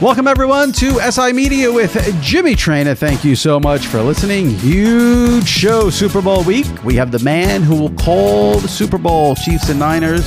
[0.00, 2.96] Welcome, everyone, to SI Media with Jimmy Traina.
[2.96, 4.48] Thank you so much for listening.
[4.48, 6.66] Huge show, Super Bowl week.
[6.82, 10.24] We have the man who will call the Super Bowl, Chiefs and Niners,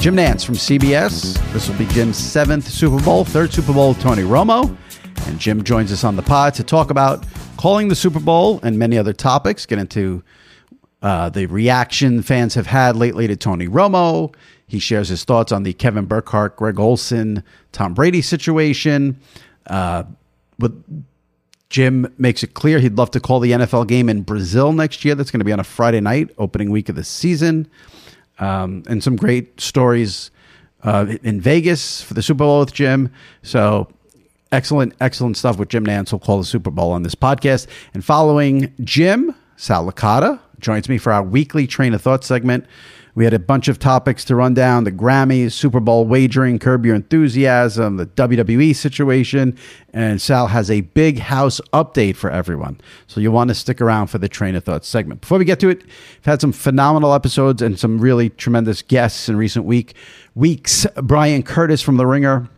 [0.00, 1.40] Jim Nantz from CBS.
[1.54, 4.76] This will be Jim's seventh Super Bowl, third Super Bowl Tony Romo.
[5.26, 7.24] And Jim joins us on the pod to talk about
[7.56, 10.22] calling the Super Bowl and many other topics, get into
[11.02, 14.34] uh, the reaction fans have had lately to Tony Romo.
[14.66, 19.18] He shares his thoughts on the Kevin Burkhardt, Greg Olsen, Tom Brady situation.
[19.66, 20.04] Uh,
[20.58, 20.84] with
[21.70, 25.14] Jim makes it clear he'd love to call the NFL game in Brazil next year.
[25.14, 27.68] That's going to be on a Friday night, opening week of the season.
[28.38, 30.30] Um, and some great stories
[30.82, 33.12] uh, in Vegas for the Super Bowl with Jim.
[33.42, 33.88] So
[34.52, 36.12] excellent, excellent stuff with Jim Nantz.
[36.12, 37.66] We'll call the Super Bowl on this podcast.
[37.94, 42.66] And following Jim, Sal Licata joins me for our weekly Traina Thoughts segment.
[43.14, 46.86] We had a bunch of topics to run down the Grammys, Super Bowl wagering, Curb
[46.86, 49.58] Your Enthusiasm, the WWE situation,
[49.92, 52.80] and Sal has a big house update for everyone.
[53.08, 55.22] So you'll want to stick around for the Traina Thoughts segment.
[55.22, 59.28] Before we get to it, we've had some phenomenal episodes and some really tremendous guests
[59.28, 59.94] in recent week
[60.34, 60.86] weeks.
[61.02, 62.48] Brian Curtis from The Ringer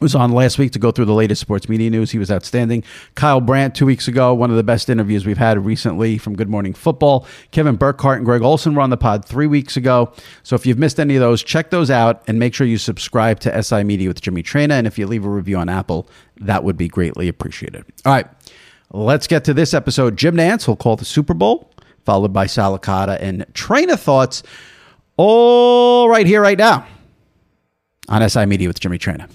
[0.00, 2.10] was on last week to go through the latest sports media news.
[2.10, 2.84] He was outstanding.
[3.14, 6.48] Kyle Brandt two weeks ago, one of the best interviews we've had recently from Good
[6.48, 7.26] Morning Football.
[7.50, 10.12] Kevin Burkhardt and Greg Olsen were on the pod three weeks ago.
[10.42, 13.40] So if you've missed any of those, check those out and make sure you subscribe
[13.40, 14.72] to SI Media with Jimmy Traina.
[14.72, 16.08] And if you leave a review on Apple,
[16.40, 17.84] that would be greatly appreciated.
[18.04, 18.26] All right,
[18.90, 20.16] let's get to this episode.
[20.16, 21.72] Jim Nantz will call the Super Bowl,
[22.04, 24.42] followed by Sal Licata and Traina Thoughts,
[25.18, 26.86] all right here, right now
[28.08, 29.28] on SI Media with Jimmy Traina.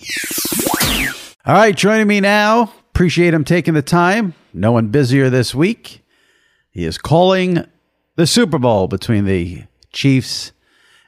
[1.46, 2.72] All right, joining me now.
[2.92, 4.34] Appreciate him taking the time.
[4.54, 6.04] No one busier this week.
[6.70, 7.66] He is calling
[8.16, 10.52] the Super Bowl between the Chiefs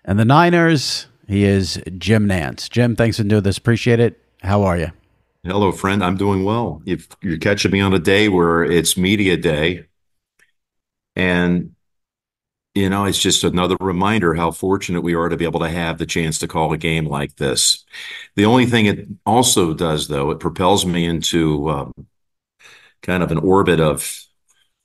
[0.03, 1.07] and the Niners.
[1.27, 2.69] He is Jim Nantz.
[2.69, 3.57] Jim, thanks for doing this.
[3.57, 4.19] Appreciate it.
[4.41, 4.91] How are you?
[5.43, 6.03] Hello, friend.
[6.03, 6.81] I'm doing well.
[6.85, 9.85] If you're catching me on a day where it's media day,
[11.15, 11.75] and
[12.75, 15.97] you know, it's just another reminder how fortunate we are to be able to have
[15.97, 17.85] the chance to call a game like this.
[18.35, 21.93] The only thing it also does, though, it propels me into um,
[23.03, 24.19] kind of an orbit of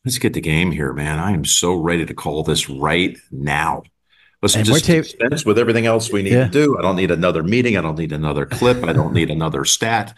[0.05, 1.19] let's get the game here, man.
[1.19, 3.83] I am so ready to call this right now.
[4.43, 6.45] Let's And just ta- dispense with everything else we need Yeah.
[6.45, 6.79] to do.
[6.79, 7.77] I don't need another meeting.
[7.77, 8.85] I don't need another clip.
[8.85, 10.15] I don't need another stat.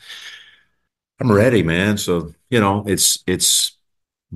[1.21, 1.99] I'm ready, man.
[1.99, 3.79] So, you know, it's it's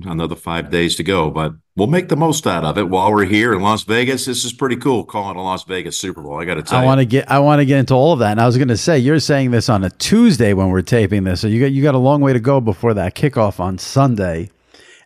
[0.03, 3.25] another five days to go, but we'll make the most out of it while we're
[3.25, 4.25] here in Las Vegas.
[4.25, 6.39] This is pretty cool calling a Las Vegas Super Bowl.
[6.39, 6.87] I got to tell I you.
[6.87, 8.31] want to get I want to get into all of that.
[8.31, 11.23] And I was going to say you're saying this on a Tuesday when we're taping
[11.23, 13.77] this, so you got you got a long way to go before that kickoff on
[13.77, 14.49] Sunday.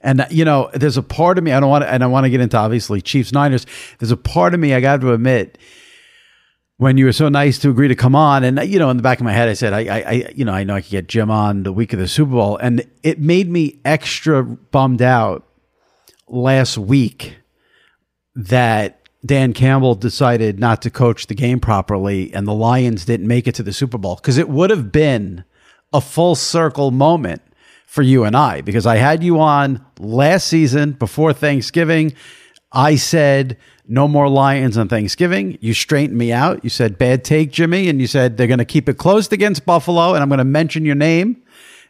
[0.02, 2.24] And you know, there's a part of me I don't want to, and I want
[2.24, 3.66] to get into obviously Chiefs Niners.
[4.00, 5.58] There's a part of me I got to admit
[6.80, 9.04] when you were so nice to agree to come on, and you know, in the
[9.04, 10.92] back of my head, I said, I, I, I you know, I know I could
[10.92, 15.02] get Jim on the week of the Super Bowl, and it made me extra bummed
[15.02, 15.46] out
[16.30, 17.36] last week
[18.34, 23.46] that Dan Campbell decided not to coach the game properly and the Lions didn't make
[23.46, 25.44] it to the Super Bowl because it would have been
[25.92, 27.42] a full circle moment
[27.88, 32.14] for you and I because I had you on last season before Thanksgiving.
[32.72, 33.58] I said
[33.90, 35.58] no more Lions on Thanksgiving.
[35.60, 36.64] You straightened me out.
[36.64, 39.66] You said bad take, Jimmy, and you said they're going to keep it closed against
[39.66, 41.42] Buffalo, and I'm going to mention your name.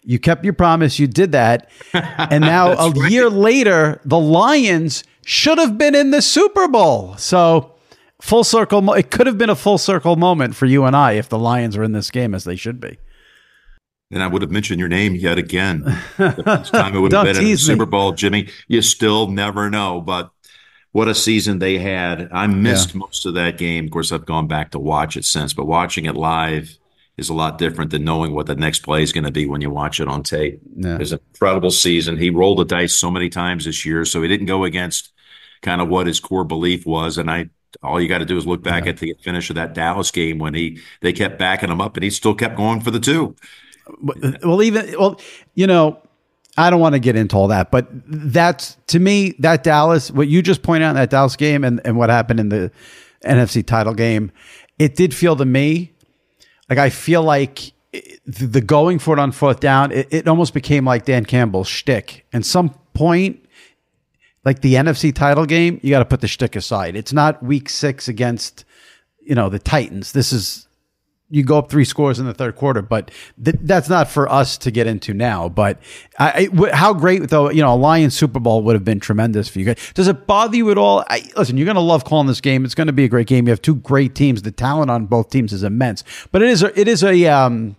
[0.06, 0.98] You kept your promise.
[0.98, 3.12] You did that, and now a right.
[3.12, 7.18] year later, the Lions should have been in the Super Bowl.
[7.18, 7.75] So
[8.22, 8.94] full circle.
[8.94, 11.78] It could have been a full circle moment for you and I if the Lions
[11.78, 12.98] were in this game as they should be.
[14.12, 15.84] And I would have mentioned your name yet again.
[16.18, 18.50] This time it would have been in the Super Bowl, Jimmy.
[18.68, 20.31] You still never know, but
[20.91, 22.30] what a season they had.
[22.31, 23.00] I missed yeah.
[23.00, 23.86] most of that game.
[23.86, 26.77] Of course, I've gone back to watch it since, but watching it live
[27.18, 29.62] is a lot different than knowing what the next play is going to be when
[29.62, 30.59] you watch it on tape.
[30.75, 30.95] Yeah.
[30.95, 32.18] It was an incredible season.
[32.18, 35.12] He rolled the dice so many times this year, so he didn't go against
[35.62, 37.18] kind of what his core belief was.
[37.18, 37.50] And I,
[37.83, 38.91] all you got to do is look back yeah.
[38.91, 42.03] at the finish of that Dallas game when he they kept backing him up, and
[42.03, 43.36] he still kept going for the two.
[44.44, 45.19] Well, even well,
[45.56, 46.01] you know,
[46.60, 50.28] I don't want to get into all that, but that's to me that Dallas, what
[50.28, 52.72] you just pointed out in that Dallas game and, and what happened in the
[53.24, 54.32] NFC title game,
[54.78, 55.94] it did feel to me
[56.70, 57.72] like I feel like
[58.26, 62.26] the going for it on fourth down, it, it almost became like Dan Campbell's shtick.
[62.32, 63.44] And some point,
[64.46, 66.96] like the NFC title game, you got to put the shtick aside.
[66.96, 68.66] It's not week six against,
[69.22, 70.12] you know, the Titans.
[70.12, 70.68] This is
[71.30, 73.12] you go up three scores in the third quarter, but
[73.44, 75.48] th- that's not for us to get into now.
[75.48, 75.80] But
[76.18, 79.48] I, I, how great though, you know, a Lions Super Bowl would have been tremendous
[79.48, 79.92] for you guys.
[79.94, 81.04] Does it bother you at all?
[81.08, 82.66] I, listen, you're going to love calling this game.
[82.66, 83.46] It's going to be a great game.
[83.48, 84.42] You have two great teams.
[84.42, 87.75] The talent on both teams is immense, but it is a, it is a um,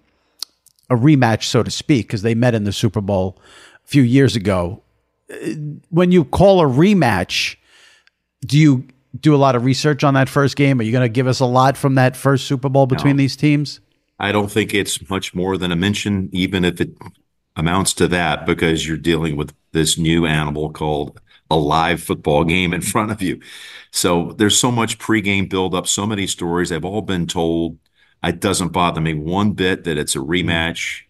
[0.88, 3.40] a rematch, so to speak, because they met in the Super Bowl
[3.84, 4.82] a few years ago.
[5.90, 7.56] When you call a rematch,
[8.44, 10.80] do you do a lot of research on that first game?
[10.80, 13.22] Are you going to give us a lot from that first Super Bowl between no,
[13.22, 13.80] these teams?
[14.18, 16.90] I don't think it's much more than a mention, even if it
[17.56, 21.20] amounts to that, because you're dealing with this new animal called
[21.50, 23.40] a live football game in front of you.
[23.90, 26.68] So there's so much pregame buildup, so many stories.
[26.68, 27.78] They've all been told.
[28.22, 31.02] It doesn't bother me one bit that it's a rematch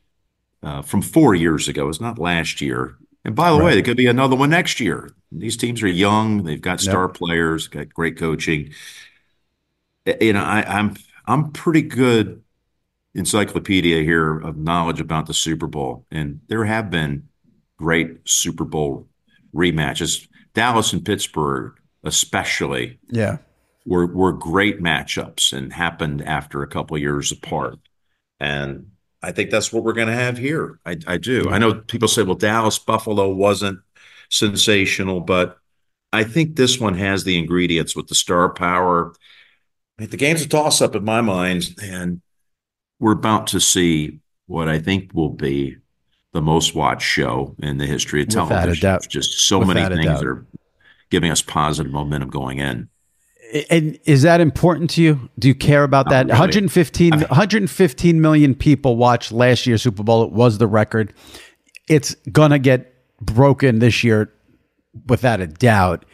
[0.63, 1.89] uh, from four years ago.
[1.89, 2.97] It's not last year.
[3.25, 3.65] And by the right.
[3.65, 5.15] way, there could be another one next year.
[5.31, 7.15] These teams are young; they've got star yep.
[7.15, 8.73] players, got great coaching.
[10.21, 10.97] You know, I, I'm
[11.27, 12.43] I'm pretty good
[13.15, 17.29] encyclopedia here of knowledge about the Super Bowl, and there have been
[17.77, 19.09] great Super Bowl
[19.55, 20.27] rematches.
[20.53, 23.39] Dallas and Pittsburgh, especially, yeah,
[23.87, 27.79] were were great matchups and happened after a couple years apart.
[28.41, 30.81] And I think that's what we're going to have here.
[30.87, 31.41] I, I do.
[31.41, 31.61] I mm-hmm.
[31.61, 33.81] know people say, well, Dallas Buffalo wasn't
[34.31, 35.59] sensational, but
[36.13, 39.13] I think this one has the ingredients with the star power.
[39.99, 42.23] I mean, the game's a toss up in my mind, and
[42.99, 45.77] we're about to see what I think will be
[46.33, 48.99] the most watched show in the history of television.
[49.09, 50.47] Just so Without many things are
[51.11, 52.89] giving us positive momentum going in.
[53.69, 55.29] And is that important to you?
[55.39, 56.27] Do you care about that?
[56.27, 56.39] Really.
[56.39, 60.23] 115, 115 million people watched last year's Super Bowl.
[60.23, 61.13] It was the record.
[61.89, 64.33] It's going to get broken this year
[65.07, 66.05] without a doubt.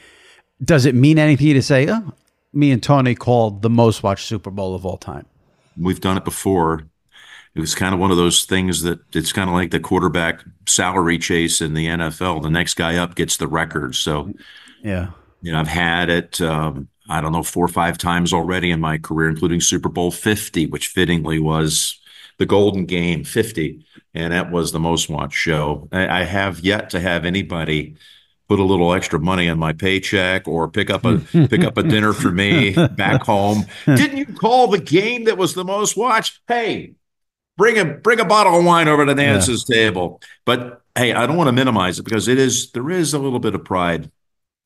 [0.65, 2.13] Does it mean anything to say, oh,
[2.53, 5.27] me and Tony called the most watched Super Bowl of all time?
[5.79, 6.85] We've done it before.
[7.55, 10.43] It was kind of one of those things that it's kind of like the quarterback
[10.67, 12.43] salary chase in the NFL.
[12.43, 13.95] The next guy up gets the record.
[13.95, 14.33] So,
[14.83, 15.11] yeah,
[15.43, 16.41] you know, I've had it.
[16.41, 20.11] Um, I don't know, four or five times already in my career, including Super Bowl
[20.11, 21.99] 50, which fittingly was
[22.39, 23.85] the golden game 50.
[24.15, 25.89] And that was the most watched show.
[25.93, 27.97] I, I have yet to have anybody
[28.49, 31.83] put a little extra money on my paycheck or pick up a pick up a
[31.83, 33.67] dinner for me back home.
[33.87, 36.41] Didn't you call the game that was the most watched?
[36.47, 36.95] Hey,
[37.57, 39.77] bring a bring a bottle of wine over to Nantz's yeah.
[39.77, 40.21] table.
[40.45, 43.41] But hey, I don't want to minimize it because it is there is a little
[43.41, 44.11] bit of pride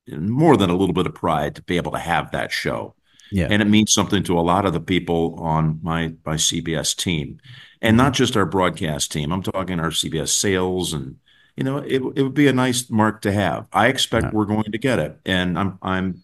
[0.08, 2.94] more than a little bit of pride to be able to have that show.
[3.30, 3.48] Yeah.
[3.50, 7.38] And it means something to a lot of the people on my my CBS team.
[7.82, 8.18] And not mm-hmm.
[8.18, 9.32] just our broadcast team.
[9.32, 11.16] I'm talking our CBS sales and
[11.56, 13.66] you know, it it would be a nice mark to have.
[13.72, 14.30] I expect yeah.
[14.32, 15.18] we're going to get it.
[15.24, 16.22] And I'm I'm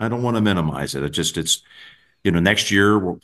[0.00, 1.02] I don't want to minimize it.
[1.02, 1.62] It just it's
[2.24, 3.20] you know, next year we'll,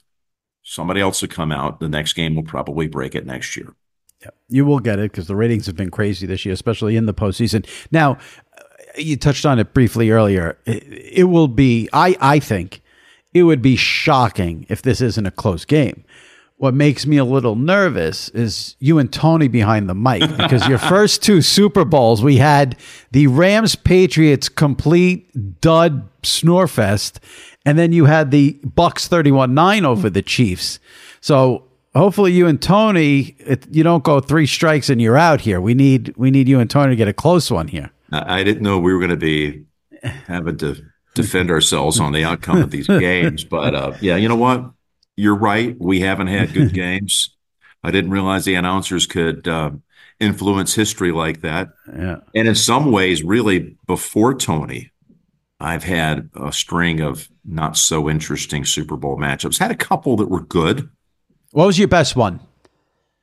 [0.62, 1.80] somebody else will come out.
[1.80, 3.74] The next game will probably break it next year.
[4.22, 7.06] Yeah, you will get it because the ratings have been crazy this year, especially in
[7.06, 7.66] the postseason.
[7.90, 8.18] Now,
[8.96, 10.58] you touched on it briefly earlier.
[10.66, 12.82] It, will be, I, I think,
[13.32, 16.04] it would be shocking if this isn't a close game.
[16.56, 20.78] what makes me a little nervous is you and Tony behind the mic because your
[20.78, 22.76] first two Super Bowls, we had
[23.10, 27.18] the Rams Patriots complete dud snorefest,
[27.66, 30.78] and then you had the Bucs 31 9 over the Chiefs.
[31.20, 35.60] So hopefully you and Tony, it, you don't go three strikes and you're out here.
[35.60, 37.90] We need we need you and Tony to get a close one here.
[38.26, 39.64] I didn't know we were going to be
[40.02, 40.76] having to
[41.14, 44.70] defend ourselves on the outcome of these games, but uh, yeah, you know what?
[45.16, 45.76] You're right.
[45.78, 47.36] We haven't had good games.
[47.82, 49.70] I didn't realize the announcers could uh,
[50.18, 51.68] influence history like that.
[51.94, 52.16] Yeah.
[52.34, 54.90] And in some ways, really, before Tony,
[55.60, 59.58] I've had a string of not so interesting Super Bowl matchups.
[59.58, 60.88] Had a couple that were good.
[61.52, 62.40] What was your best one?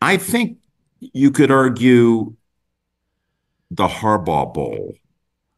[0.02, 0.58] I think
[1.00, 2.36] you could argue
[3.72, 4.94] the Harbaugh Bowl.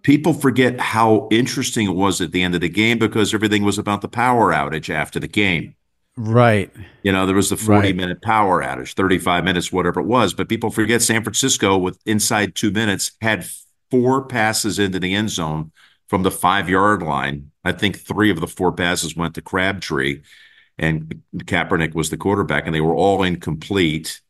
[0.03, 3.77] People forget how interesting it was at the end of the game because everything was
[3.77, 5.75] about the power outage after the game.
[6.15, 6.71] Right.
[7.01, 7.95] You know, there was the 40 Right.
[7.95, 10.33] minute power outage, 35 minutes, whatever it was.
[10.33, 13.47] But people forget San Francisco, with inside two minutes, had
[13.89, 15.71] four passes into the end zone
[16.09, 17.49] from the five yard line.
[17.63, 20.21] I think three of the four passes went to Crabtree,
[20.77, 24.21] and Kaepernick was the quarterback, and they were all incomplete.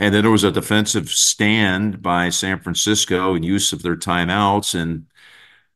[0.00, 4.74] And then there was a defensive stand by San Francisco and use of their timeouts,
[4.74, 5.04] and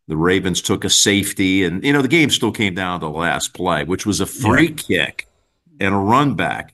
[0.08, 1.62] the Ravens took a safety.
[1.62, 4.26] And, you know, the game still came down to the last play, which was a
[4.26, 5.28] free kick
[5.78, 6.72] and a run back.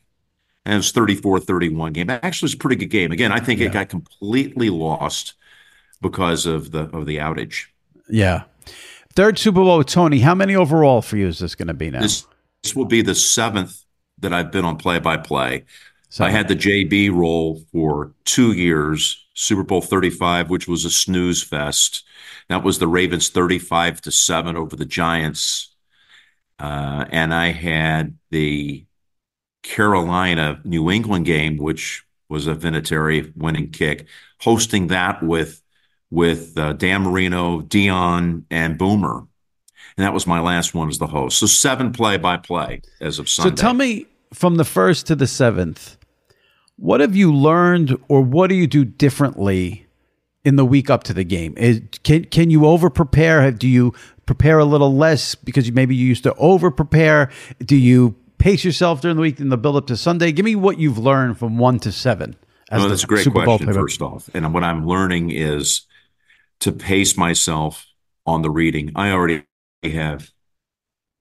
[0.64, 2.08] And it was 34 31 game.
[2.08, 3.10] Actually, it's a pretty good game.
[3.10, 5.34] Again, I think it got completely lost
[6.00, 7.64] because of the of the outage.
[8.08, 8.44] Yeah.
[9.14, 10.20] Third Super Bowl Tony.
[10.20, 12.02] How many overall for you is this going to be now?
[12.02, 12.26] This
[12.62, 13.84] this will be the seventh
[14.20, 15.64] that I've been on play by play.
[16.10, 20.90] So- I had the JB role for two years, Super Bowl 35, which was a
[20.90, 22.04] snooze fest.
[22.48, 25.74] That was the Ravens 35 to 7 over the Giants.
[26.58, 28.84] Uh, and I had the
[29.62, 34.06] Carolina New England game, which was a Vinatieri winning kick,
[34.40, 35.62] hosting that with
[36.10, 39.18] with uh, Dan Marino, Deion, and Boomer.
[39.96, 41.38] And that was my last one as the host.
[41.38, 43.50] So seven play by play as of Sunday.
[43.50, 45.96] So tell me from the first to the seventh,
[46.80, 49.86] what have you learned or what do you do differently
[50.44, 51.54] in the week up to the game?
[51.58, 53.50] Is, can can you over prepare?
[53.52, 53.92] Do you
[54.24, 57.30] prepare a little less because maybe you used to over prepare?
[57.62, 60.32] Do you pace yourself during the week in the build up to Sunday?
[60.32, 62.34] Give me what you've learned from one to seven.
[62.70, 64.30] as oh, No, that's a great Super question, first off.
[64.32, 65.82] And what I'm learning is
[66.60, 67.86] to pace myself
[68.24, 68.92] on the reading.
[68.96, 69.44] I already
[69.82, 70.30] have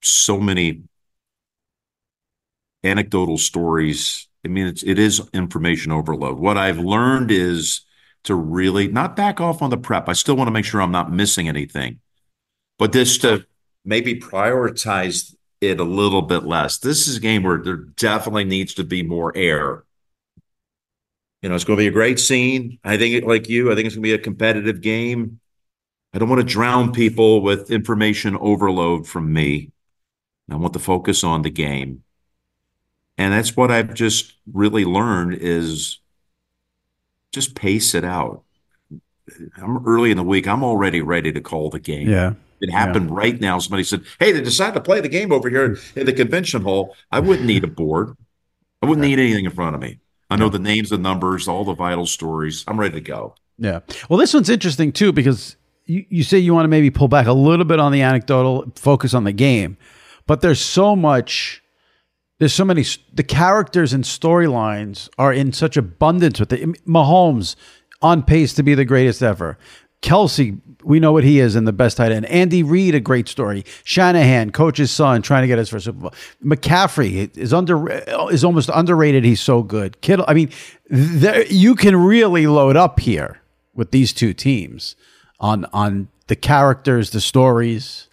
[0.01, 0.83] so many
[2.81, 4.28] anecdotal stories.
[4.45, 6.39] I mean, it's, it is information overload.
[6.39, 7.81] What I've learned is
[8.23, 10.09] to really not back off on the prep.
[10.09, 11.99] I still want to make sure I'm not missing anything,
[12.77, 13.45] but just to
[13.85, 16.77] maybe prioritize it a little bit less.
[16.77, 19.83] This is a game where there definitely needs to be more air.
[21.41, 22.79] You know, it's going to be a great scene.
[22.83, 25.39] I think, like you, I think it's going to be a competitive game.
[26.13, 29.71] I don't want to drown people with information overload from me.
[30.49, 32.03] I want the focus on the game.
[33.19, 35.99] And that's what I've just really learned is
[37.33, 38.43] just pace it out.
[39.57, 40.47] I'm early in the week.
[40.47, 42.07] I'm already ready to call the game.
[42.07, 42.35] Yeah.
[42.61, 43.59] It happened right now.
[43.59, 46.95] Somebody said, Hey, they decided to play the game over here in the convention hall.
[47.11, 48.15] I wouldn't need a board.
[48.81, 49.99] I wouldn't need anything in front of me.
[50.29, 52.63] I know the names, the numbers, all the vital stories.
[52.67, 53.35] I'm ready to go.
[53.57, 53.81] Yeah.
[54.09, 57.27] Well, this one's interesting too because you, you say you want to maybe pull back
[57.27, 59.77] a little bit on the anecdotal, focus on the game,
[60.25, 61.61] but there's so much.
[62.39, 62.85] There's so many.
[63.13, 67.55] The characters and storylines are in such abundance with the Mahomes
[68.01, 69.57] on pace to be the greatest ever.
[70.01, 72.25] Kelce, we know what he is in the best tight end.
[72.27, 73.65] Andy Reid, a great story.
[73.83, 76.13] Shanahan, coach's son, trying to get his first Super Bowl.
[76.41, 77.89] McCaffrey is under
[78.31, 79.25] is almost underrated.
[79.25, 79.99] He's so good.
[79.99, 80.51] Kittle, I mean,
[80.89, 83.41] there, you can really load up here
[83.73, 84.95] with these two teams
[85.41, 88.07] on on the characters, the stories.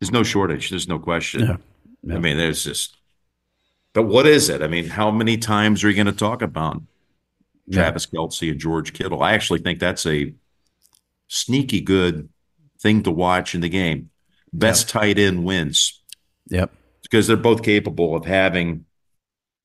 [0.00, 0.68] There's no shortage.
[0.68, 1.40] There's no question.
[1.40, 2.14] Yeah.
[2.14, 2.97] I mean, there's just,
[3.94, 4.62] but what is it?
[4.62, 6.82] I mean, how many times are you going to talk about
[7.72, 9.22] Travis Kelce and George Kittle?
[9.22, 10.34] I actually think that's a
[11.28, 12.28] sneaky good
[12.80, 14.10] thing to watch in the game.
[14.52, 16.00] Best tight end wins
[16.48, 16.70] Yep.
[17.02, 18.84] because they're both capable of having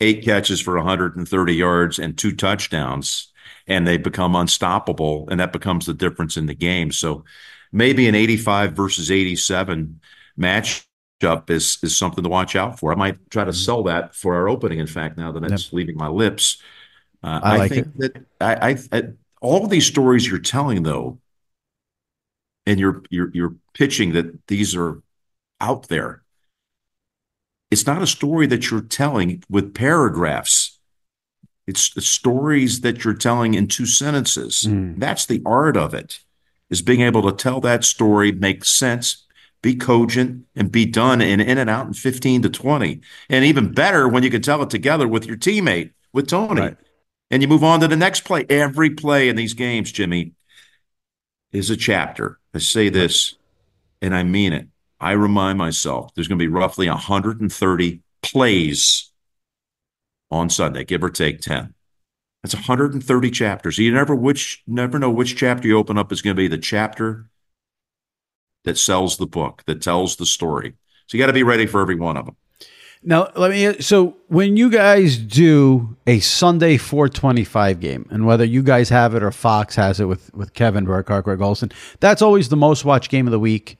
[0.02, 3.32] eight catches for 130 yards and two touchdowns,
[3.68, 6.92] and they become unstoppable, and that becomes the difference in the game.
[6.92, 7.24] So
[7.72, 10.02] maybe an 85 versus 87
[11.24, 12.92] matchup is is something to watch out for.
[12.92, 14.80] I might try to sell that for our opening.
[14.80, 16.62] In fact, now that it's leaving my lips,
[17.24, 19.04] uh, I I, like think that I, I, I
[19.42, 21.20] all these stories you're telling though,
[22.66, 25.02] and you're you're you're pitching that these are
[25.60, 26.24] out there.
[27.74, 30.80] it's not a story that you're telling with paragraphs.
[31.66, 34.64] It's the stories that you're telling in two sentences.
[34.68, 35.00] Mm.
[35.00, 36.20] That's the art of it,
[36.70, 39.23] is being able to tell that story, make sense,
[39.64, 43.02] be cogent, and be done in in and out in 15 to 20.
[43.30, 46.62] And even better when you can tell it together with your teammate, with Tony.
[46.62, 46.78] Right.
[47.32, 48.46] And you move on to the next play.
[48.50, 50.34] Every play in these games, Jimmy,
[51.52, 52.40] is a chapter.
[52.54, 53.36] I say this,
[54.02, 54.68] and I mean it.
[55.00, 59.12] I remind myself there's going to be roughly 130 plays
[60.30, 61.74] on Sunday, give or take 10.
[62.44, 63.78] That's 130 chapters.
[63.78, 66.58] You never which never know which chapter you open up is going to be the
[66.58, 67.30] chapter
[68.64, 70.76] that sells the book, that tells the story.
[71.08, 72.36] So you got to be ready for every one of them.
[73.06, 73.82] Now, let me.
[73.82, 79.24] So, when you guys do a Sunday 425 game, and whether you guys have it
[79.24, 83.12] or Fox has it with, with Kevin Burkhardt, Greg Olsen, that's always the most watched
[83.12, 83.78] game of the week.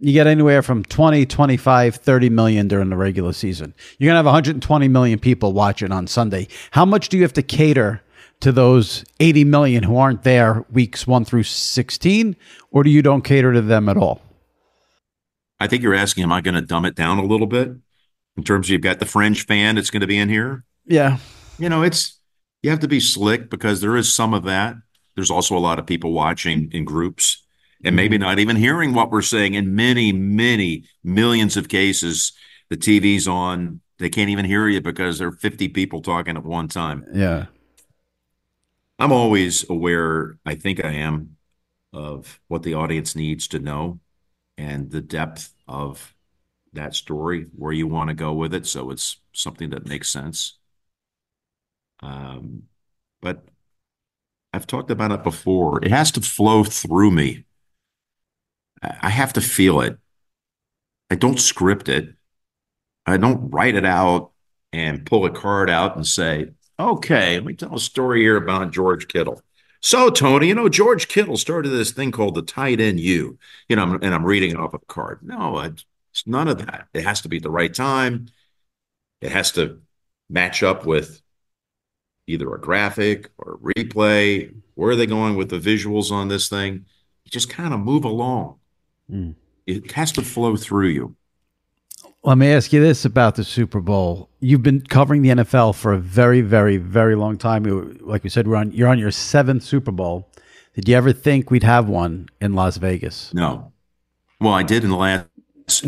[0.00, 3.74] You get anywhere from 20, 25, 30 million during the regular season.
[3.98, 6.48] You're going to have 120 million people watching on Sunday.
[6.72, 8.02] How much do you have to cater
[8.40, 12.34] to those 80 million who aren't there weeks 1 through 16,
[12.72, 14.20] or do you don't cater to them at all?
[15.64, 17.70] I think you're asking, am I going to dumb it down a little bit?
[18.36, 20.64] in terms of you've got the fringe fan that's going to be in here.
[20.86, 21.18] Yeah.
[21.58, 22.18] You know, it's
[22.62, 24.76] you have to be slick because there is some of that.
[25.14, 27.44] There's also a lot of people watching in groups
[27.84, 28.24] and maybe mm-hmm.
[28.24, 29.54] not even hearing what we're saying.
[29.54, 32.32] In many, many millions of cases,
[32.70, 36.44] the TV's on, they can't even hear you because there are 50 people talking at
[36.44, 37.04] one time.
[37.12, 37.46] Yeah.
[38.98, 41.36] I'm always aware, I think I am,
[41.92, 44.00] of what the audience needs to know
[44.56, 46.14] and the depth of
[46.72, 48.66] that story, where you want to go with it.
[48.66, 50.58] So it's something that makes sense.
[52.00, 52.64] Um,
[53.22, 53.44] but
[54.52, 55.84] I've talked about it before.
[55.84, 57.44] It has to flow through me.
[58.82, 59.98] I have to feel it.
[61.10, 62.14] I don't script it.
[63.06, 64.32] I don't write it out
[64.72, 68.72] and pull a card out and say, okay, let me tell a story here about
[68.72, 69.40] George Kittle.
[69.84, 73.38] So, Tony, you know, George Kittle started this thing called the tight end U,
[73.68, 75.18] you know, and I'm reading it off of a card.
[75.20, 75.84] No, it's
[76.24, 76.88] none of that.
[76.94, 78.28] It has to be the right time.
[79.20, 79.82] It has to
[80.30, 81.20] match up with
[82.26, 84.54] either a graphic or a replay.
[84.74, 86.86] Where are they going with the visuals on this thing?
[87.24, 88.60] You just kind of move along.
[89.12, 89.34] Mm.
[89.66, 91.14] It has to flow through you.
[92.26, 94.30] Let me ask you this about the Super Bowl.
[94.40, 97.98] You've been covering the NFL for a very, very, very long time.
[98.00, 98.72] Like we said, we're on.
[98.72, 100.30] You're on your seventh Super Bowl.
[100.74, 103.32] Did you ever think we'd have one in Las Vegas?
[103.34, 103.72] No.
[104.40, 105.28] Well, I did in the last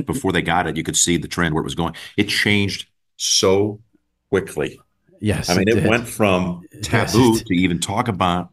[0.04, 1.94] before they got it, you could see the trend where it was going.
[2.18, 3.80] It changed so
[4.28, 4.78] quickly.
[5.20, 5.48] Yes.
[5.48, 8.50] I mean, it, it went from taboo yes, to even talk about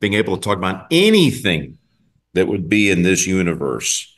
[0.00, 1.78] being able to talk about anything
[2.34, 4.15] that would be in this universe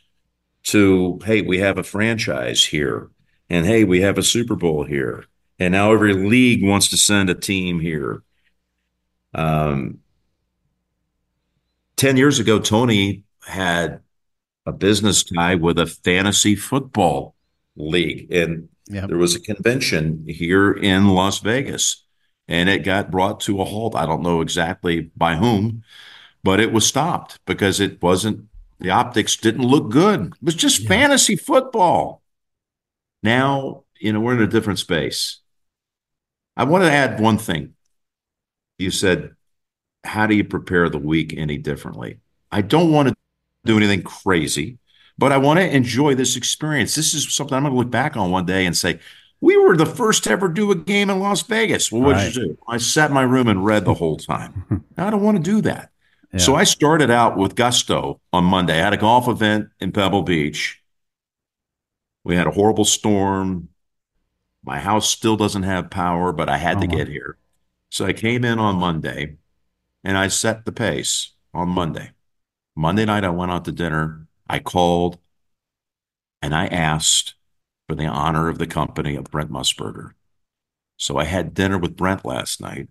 [0.63, 3.09] to, hey, we have a franchise here.
[3.49, 5.25] And hey, we have a Super Bowl here.
[5.57, 8.23] And now every league wants to send a team here.
[9.33, 9.99] Um,
[11.97, 14.01] 10 years ago, Tony had
[14.65, 17.35] a business tie with a fantasy football
[17.75, 18.31] league.
[18.31, 19.09] And yep.
[19.09, 22.05] there was a convention here in Las Vegas
[22.49, 23.95] and it got brought to a halt.
[23.95, 25.83] I don't know exactly by whom,
[26.43, 28.48] but it was stopped because it wasn't,
[28.79, 30.27] the optics didn't look good.
[30.27, 30.89] It was just yeah.
[30.89, 32.21] fantasy football.
[33.21, 35.39] Now, you know, we're in a different space.
[36.55, 37.73] I want to add one thing.
[38.77, 39.35] You said,
[40.03, 42.19] how do you prepare the week any differently?
[42.51, 43.15] I don't want to
[43.65, 44.77] do anything crazy,
[45.17, 46.95] but I want to enjoy this experience.
[46.95, 48.99] This is something I'm going to look back on one day and say,
[49.41, 51.91] we were the first to ever do a game in Las Vegas.
[51.91, 52.25] Well, what right.
[52.25, 52.57] did you do?
[52.67, 54.85] I sat in my room and read the whole time.
[54.97, 55.91] I don't want to do that.
[56.33, 56.39] Yeah.
[56.39, 58.79] So I started out with gusto on Monday.
[58.79, 60.81] I had a golf event in Pebble Beach.
[62.23, 63.69] We had a horrible storm.
[64.63, 67.37] My house still doesn't have power, but I had oh, to get here.
[67.89, 69.37] So I came in on Monday
[70.03, 72.11] and I set the pace on Monday.
[72.75, 74.27] Monday night, I went out to dinner.
[74.47, 75.17] I called
[76.41, 77.35] and I asked
[77.87, 80.11] for the honor of the company of Brent Musberger.
[80.97, 82.89] So I had dinner with Brent last night.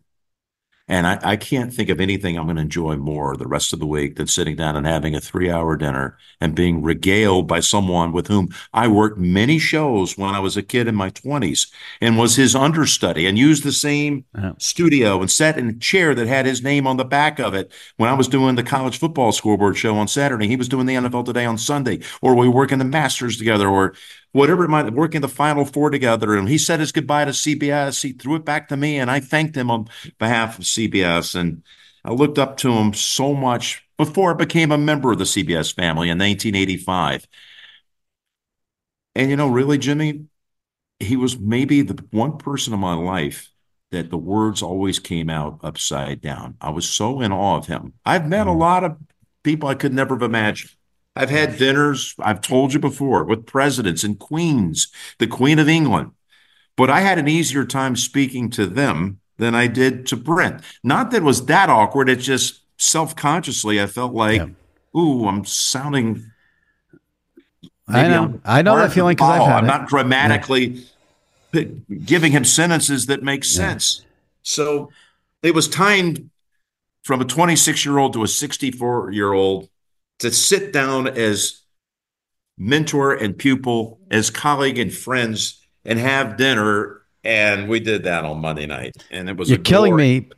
[0.89, 3.79] And I, I, can't think of anything I'm going to enjoy more the rest of
[3.79, 7.61] the week than sitting down and having a three hour dinner and being regaled by
[7.61, 11.71] someone with whom I worked many shows when I was a kid in my 20s
[12.01, 14.55] and was his understudy and used the same uh-huh.
[14.59, 17.71] studio and sat in a chair that had his name on the back of it
[17.97, 20.49] when I was doing the college football scoreboard show on Saturday.
[20.49, 23.69] He was doing the NFL Today on Sunday, or we were working the Masters together,
[23.69, 23.95] or
[24.33, 26.35] whatever it might working the final four together.
[26.35, 28.03] And he said his goodbye to CBS.
[28.03, 29.89] He threw it back to me, and I thanked him on
[30.19, 31.35] behalf of CBS.
[31.35, 31.63] And
[32.05, 35.75] I looked up to him so much before I became a member of the CBS
[35.75, 37.27] family in 1985.
[39.15, 40.27] And you know, really, Jimmy,
[41.01, 43.51] he was maybe the one person in my life
[43.91, 46.57] that the words always came out upside down.
[46.61, 47.95] I was so in awe of him.
[48.05, 48.51] I've met mm.
[48.51, 48.97] a lot of
[49.43, 50.73] people I could never have imagined.
[51.19, 54.87] I've had dinners, I've told you before, with presidents and queens,
[55.19, 56.13] the Queen of England.
[56.77, 60.63] But I had an easier time speaking to them than I did to Brent.
[60.85, 65.01] Not that it was that awkward, it's just self consciously, I felt like, yeah.
[65.01, 66.31] ooh, I'm sounding.
[67.89, 68.23] I know.
[68.23, 69.67] I'm I know that feeling because I've had I'm it.
[69.67, 70.85] not dramatically
[71.53, 71.65] yeah.
[72.05, 74.03] giving him sentences that make sense.
[74.03, 74.09] Yeah.
[74.45, 74.93] So
[75.43, 76.31] it was timed
[77.03, 79.69] from a 26 year old to a 64 year old
[80.19, 81.63] to sit down as
[82.57, 87.03] mentor and pupil, as colleague and friends, and have dinner.
[87.25, 90.29] And we did that on Monday night, and it was you're killing me.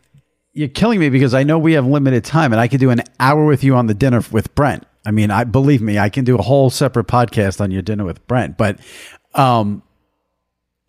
[0.53, 3.03] You're killing me because I know we have limited time, and I could do an
[3.21, 4.85] hour with you on the dinner with Brent.
[5.07, 8.05] I mean, I believe me, I can do a whole separate podcast on your dinner
[8.05, 8.59] with Brent.
[8.59, 8.81] But,
[9.35, 9.83] um,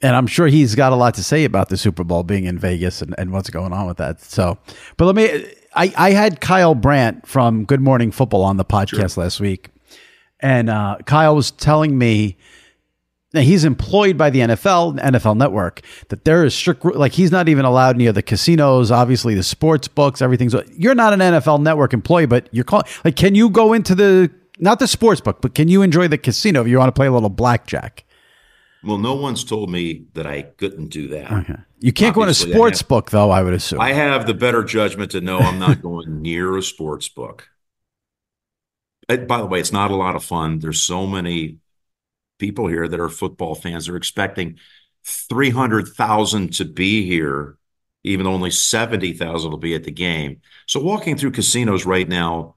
[0.01, 2.57] and I'm sure he's got a lot to say about the Super Bowl being in
[2.57, 4.19] Vegas and, and what's going on with that.
[4.21, 4.57] So,
[4.97, 9.15] but let me I, I had Kyle Brandt from Good Morning Football on the podcast
[9.15, 9.23] sure.
[9.23, 9.69] last week,
[10.39, 12.37] and uh, Kyle was telling me
[13.31, 17.47] that he's employed by the NFL, NFL Network, that there is strict like he's not
[17.47, 20.53] even allowed near the casinos, obviously the sports books, everything's.
[20.77, 24.29] You're not an NFL Network employee, but you're calling like, can you go into the
[24.59, 27.07] not the sports book, but can you enjoy the casino if you want to play
[27.07, 28.03] a little blackjack?
[28.83, 31.31] Well, no one's told me that I couldn't do that.
[31.31, 31.55] Okay.
[31.79, 33.79] You can't Obviously, go in a sports have, book, though, I would assume.
[33.79, 37.47] I have the better judgment to know I'm not going near a sports book.
[39.07, 40.59] Uh, by the way, it's not a lot of fun.
[40.59, 41.57] There's so many
[42.39, 43.85] people here that are football fans.
[43.85, 44.57] They're expecting
[45.05, 47.57] 300,000 to be here,
[48.03, 50.41] even though only 70,000 will be at the game.
[50.65, 52.55] So walking through casinos right now,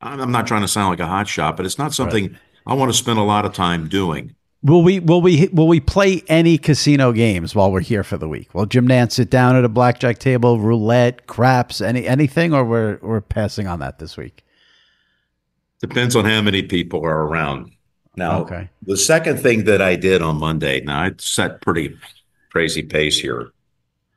[0.00, 2.40] I'm not trying to sound like a hot shot, but it's not something right.
[2.66, 4.34] I want to spend a lot of time doing.
[4.62, 8.28] Will we will we will we play any casino games while we're here for the
[8.28, 8.54] week?
[8.54, 12.98] Will Jim Nantz sit down at a blackjack table, roulette, craps, any anything, or we're
[13.00, 14.44] we're passing on that this week?
[15.80, 17.72] Depends on how many people are around.
[18.16, 18.68] Now, okay.
[18.82, 21.96] the second thing that I did on Monday, now I set pretty
[22.50, 23.52] crazy pace here,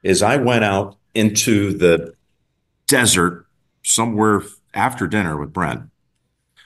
[0.02, 2.14] is I went out into the
[2.88, 3.46] desert
[3.84, 4.42] somewhere
[4.74, 5.84] after dinner with Brent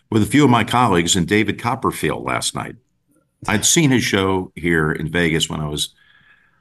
[0.09, 2.75] with a few of my colleagues and David Copperfield last night.
[3.45, 5.93] I'd seen his show here in Vegas when I was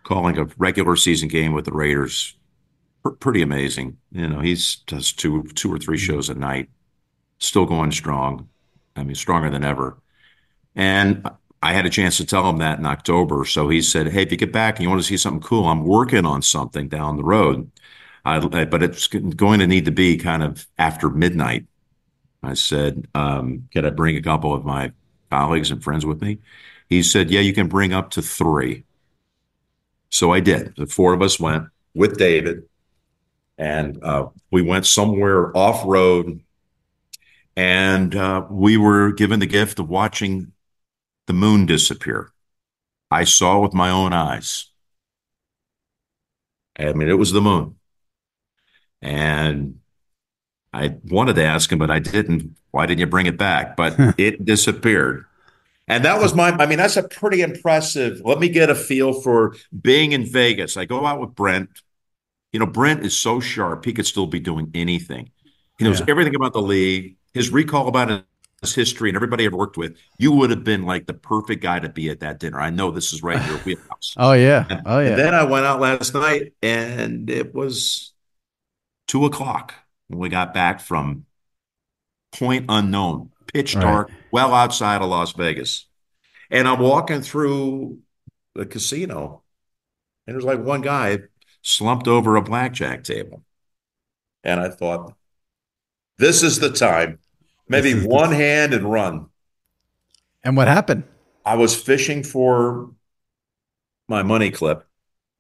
[0.03, 2.35] calling a regular season game with the Raiders.
[3.05, 3.97] P- pretty amazing.
[4.13, 6.69] You know, he's does two two or three shows a night,
[7.39, 8.49] still going strong.
[8.95, 9.99] I mean, stronger than ever.
[10.75, 11.29] And
[11.63, 13.45] I had a chance to tell him that in October.
[13.45, 15.67] So he said, "Hey, if you get back and you want to see something cool,
[15.67, 17.71] I'm working on something down the road,
[18.25, 21.67] I, but it's going to need to be kind of after midnight."
[22.43, 24.93] I said, um, "Can I bring a couple of my
[25.31, 26.39] colleagues and friends with me?"
[26.89, 28.85] He said, Yeah, you can bring up to three.
[30.11, 30.75] So I did.
[30.77, 32.65] The four of us went with David,
[33.59, 36.41] and uh, we went somewhere off road.
[37.57, 40.53] And uh, we were given the gift of watching
[41.27, 42.31] the moon disappear.
[43.11, 44.69] I saw with my own eyes.
[46.79, 47.77] I mean, it was the moon.
[49.01, 49.81] And
[50.77, 52.55] I wanted to ask him, but I didn't.
[52.71, 53.77] Why didn't you bring it back?
[53.77, 55.25] But it disappeared.
[55.89, 58.21] And that was my, I mean, that's a pretty impressive.
[58.25, 60.77] Let me get a feel for being in Vegas.
[60.77, 61.71] I go out with Brent.
[62.53, 65.31] You know, Brent is so sharp, he could still be doing anything.
[65.79, 66.07] He knows yeah.
[66.09, 68.25] everything about the league, his recall about
[68.63, 69.97] his history, and everybody I've worked with.
[70.19, 72.61] You would have been like the perfect guy to be at that dinner.
[72.61, 74.15] I know this is right in your wheelhouse.
[74.17, 74.65] oh, yeah.
[74.69, 75.11] And, oh, yeah.
[75.11, 78.13] And then I went out last night and it was
[79.07, 79.75] two o'clock
[80.09, 81.27] when we got back from
[82.33, 84.19] point unknown pitch dark, right.
[84.31, 85.87] well outside of Las Vegas.
[86.51, 87.99] And I'm walking through
[88.55, 89.43] the casino,
[90.27, 91.19] and there's like one guy
[91.63, 93.43] slumped over a blackjack table.
[94.45, 95.15] And I thought,
[96.19, 97.19] this is the time.
[97.69, 99.27] Maybe one hand and run.
[100.45, 101.03] And what happened?
[101.45, 102.91] I was fishing for
[104.09, 104.87] my money clip,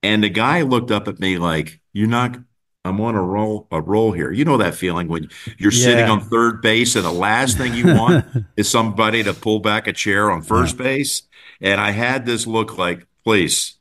[0.02, 2.36] and the guy looked up at me like, You're not
[2.86, 4.30] I'm on a roll a roll here.
[4.30, 5.84] You know that feeling when you're yeah.
[5.84, 9.86] sitting on third base and the last thing you want is somebody to pull back
[9.86, 10.84] a chair on first yeah.
[10.84, 11.22] base.
[11.60, 13.74] And I had this look like, please,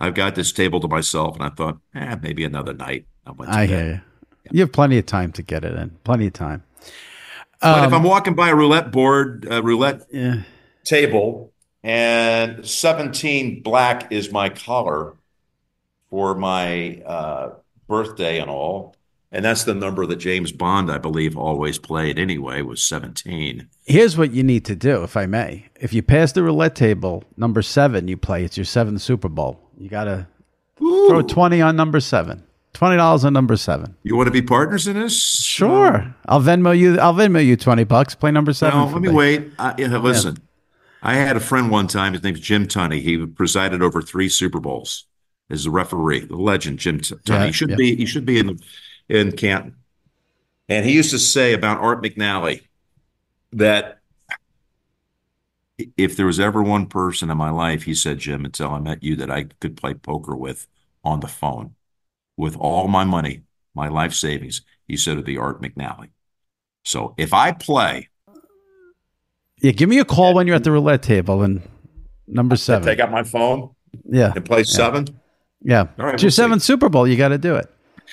[0.00, 1.36] I've got this table to myself.
[1.36, 3.06] And I thought, eh, maybe another night.
[3.26, 4.00] I, went I hear you.
[4.44, 4.50] Yeah.
[4.50, 5.90] You have plenty of time to get it in.
[6.04, 6.64] Plenty of time.
[7.60, 10.02] But um, if I'm walking by a roulette board, a roulette
[10.84, 11.52] table,
[11.84, 15.14] and 17 black is my color
[16.10, 17.50] for my uh,
[17.92, 18.96] birthday and all,
[19.34, 23.68] And that's the number that James Bond, I believe, always played anyway, was 17.
[23.84, 25.66] Here's what you need to do, if I may.
[25.80, 28.44] If you pass the roulette table, number seven, you play.
[28.44, 29.58] It's your seventh Super Bowl.
[29.78, 30.26] You got to
[30.78, 32.44] throw 20 on number seven.
[32.74, 33.96] $20 on number seven.
[34.02, 35.18] You want to be partners in this?
[35.22, 36.14] Sure.
[36.26, 36.98] I'll Venmo you.
[36.98, 38.14] I'll Venmo you 20 bucks.
[38.14, 38.78] Play number seven.
[38.78, 39.50] No, let me wait.
[39.58, 40.38] I, yeah, listen,
[41.02, 42.14] I had a friend one time.
[42.14, 43.00] His name's Jim Tunney.
[43.02, 45.04] He presided over three Super Bowls
[45.50, 46.26] as the referee.
[46.26, 47.28] The legend, Jim T- Tunney.
[47.28, 47.76] Yeah, he should yeah.
[47.76, 47.96] be.
[47.96, 48.58] He should be in
[49.08, 49.76] in Canton.
[50.68, 52.62] And he used to say about Art McNally
[53.52, 53.98] that
[55.96, 59.02] if there was ever one person in my life, he said, Jim, until I met
[59.02, 60.66] you, that I could play poker with
[61.04, 61.74] on the phone
[62.36, 63.42] with all my money,
[63.74, 66.10] my life savings, he said it'd be Art McNally.
[66.84, 68.08] So if I play,
[69.60, 71.62] Yeah, give me a call when you're at the roulette table and
[72.26, 72.86] number seven.
[72.86, 73.74] take out my phone
[74.04, 74.32] yeah.
[74.34, 75.06] and play seven.
[75.64, 75.86] Yeah.
[75.98, 76.36] All right, it's your we'll see.
[76.36, 77.06] seventh Super Bowl.
[77.06, 77.66] You got to do it.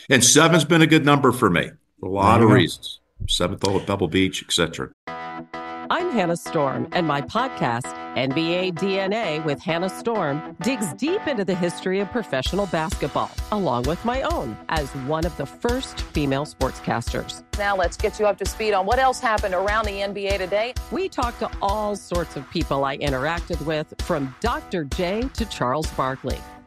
[0.09, 2.53] And seven's been a good number for me for a lot There of you go.
[2.55, 2.99] reasons.
[3.27, 4.89] Seventh hole at Pebble Beach, etc.
[5.91, 7.85] I'm Hannah Storm, and my podcast,
[8.15, 14.03] NBA DNA with Hannah Storm, digs deep into the history of professional basketball, along with
[14.05, 17.41] my own, as one of the first female sportscasters.
[17.57, 20.75] Now let's get you up to speed on what else happened around the NBA today.
[20.91, 24.83] We talked to all sorts of people I interacted with, from Dr.
[24.85, 26.37] J to Charles Barkley,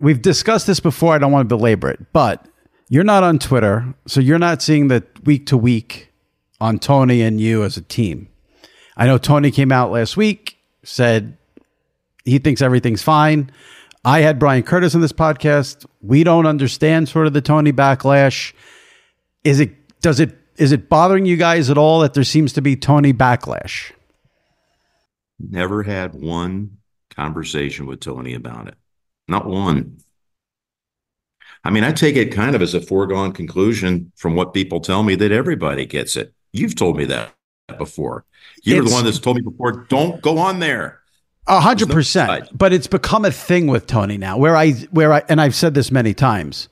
[0.00, 1.14] We've discussed this before.
[1.14, 2.46] I don't want to belabor it, but
[2.88, 6.12] you're not on Twitter, so you're not seeing the week to week
[6.60, 8.28] on Tony and you as a team.
[8.96, 11.36] I know Tony came out last week, said
[12.24, 13.50] he thinks everything's fine.
[14.04, 15.84] I had Brian Curtis on this podcast.
[16.00, 18.52] We don't understand sort of the Tony backlash.
[19.44, 22.62] Is it does it is it bothering you guys at all that there seems to
[22.62, 23.92] be Tony backlash?
[25.38, 26.78] Never had one
[27.10, 28.74] conversation with Tony about it.
[29.28, 29.98] Not one.
[31.64, 35.02] I mean, I take it kind of as a foregone conclusion from what people tell
[35.02, 36.32] me that everybody gets it.
[36.52, 37.34] You've told me that
[37.76, 38.24] before.
[38.62, 41.00] You're the one that's told me before, don't go on there.
[41.46, 42.48] A hundred percent.
[42.52, 45.74] But it's become a thing with Tony now, where I where I and I've said
[45.74, 46.68] this many times.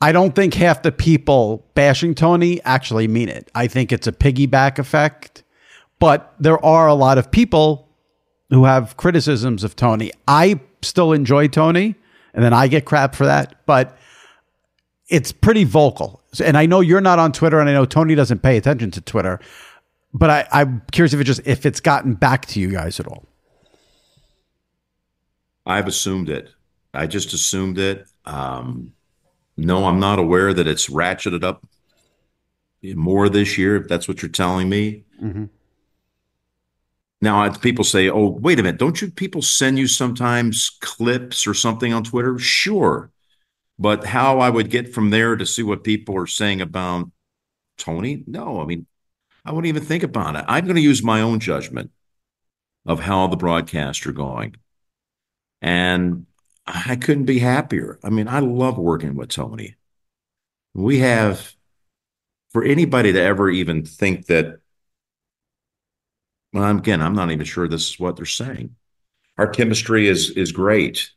[0.00, 3.50] I don't think half the people bashing Tony actually mean it.
[3.54, 5.44] I think it's a piggyback effect.
[5.98, 7.88] But there are a lot of people
[8.50, 10.10] who have criticisms of Tony.
[10.26, 11.94] I still enjoy Tony,
[12.34, 13.64] and then I get crap for that.
[13.66, 13.96] But
[15.08, 16.22] it's pretty vocal.
[16.42, 19.00] And I know you're not on Twitter, and I know Tony doesn't pay attention to
[19.00, 19.40] Twitter.
[20.14, 23.06] but I, I'm curious if it just if it's gotten back to you guys at
[23.06, 23.24] all.
[25.64, 26.50] I've assumed it.
[26.92, 28.06] I just assumed it.
[28.24, 28.92] Um,
[29.56, 31.64] no, I'm not aware that it's ratcheted up
[32.82, 33.76] more this year.
[33.76, 35.04] If that's what you're telling me.
[35.22, 35.44] Mm-hmm.
[37.22, 38.80] Now, people say, "Oh, wait a minute!
[38.80, 43.12] Don't you people send you sometimes clips or something on Twitter?" Sure,
[43.78, 47.10] but how I would get from there to see what people are saying about
[47.78, 48.24] Tony?
[48.26, 48.86] No, I mean,
[49.44, 50.44] I wouldn't even think about it.
[50.48, 51.92] I'm going to use my own judgment
[52.84, 54.56] of how the broadcasts are going,
[55.60, 56.26] and
[56.66, 58.00] I couldn't be happier.
[58.02, 59.76] I mean, I love working with Tony.
[60.74, 61.54] We have,
[62.50, 64.58] for anybody to ever even think that,
[66.52, 68.76] well, again, I'm not even sure this is what they're saying.
[69.38, 71.10] Our chemistry is is great.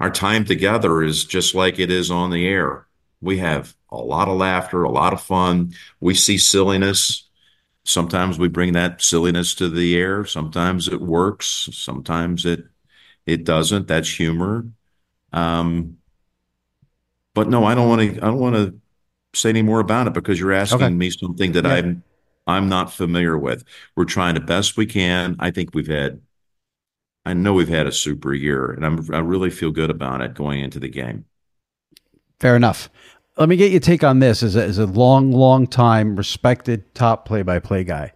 [0.00, 2.86] Our time together is just like it is on the air.
[3.20, 5.74] We have a lot of laughter, a lot of fun.
[6.00, 7.28] We see silliness.
[7.84, 10.24] Sometimes we bring that silliness to the air.
[10.24, 11.68] Sometimes it works.
[11.72, 12.64] Sometimes it
[13.26, 13.88] it doesn't.
[13.88, 14.66] That's humor.
[15.32, 15.98] Um,
[17.34, 18.16] but no, I don't want to.
[18.18, 18.78] I don't want to
[19.34, 20.94] say any more about it because you're asking okay.
[20.94, 21.72] me something that yeah.
[21.72, 22.04] I'm
[22.46, 23.64] I'm not familiar with.
[23.96, 25.36] We're trying the best we can.
[25.38, 26.20] I think we've had.
[27.26, 30.34] I know we've had a super year, and I'm I really feel good about it
[30.34, 31.24] going into the game.
[32.38, 32.90] Fair enough.
[33.36, 36.94] Let me get your take on this as a, as a long, long time respected
[36.94, 38.12] top play by play guy.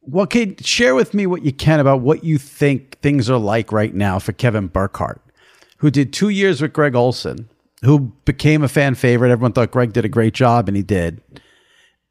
[0.00, 3.70] Well, can share with me what you can about what you think things are like
[3.70, 5.20] right now for Kevin Burkhardt,
[5.78, 7.48] who did two years with Greg Olsen,
[7.84, 9.30] who became a fan favorite.
[9.30, 11.20] Everyone thought Greg did a great job, and he did.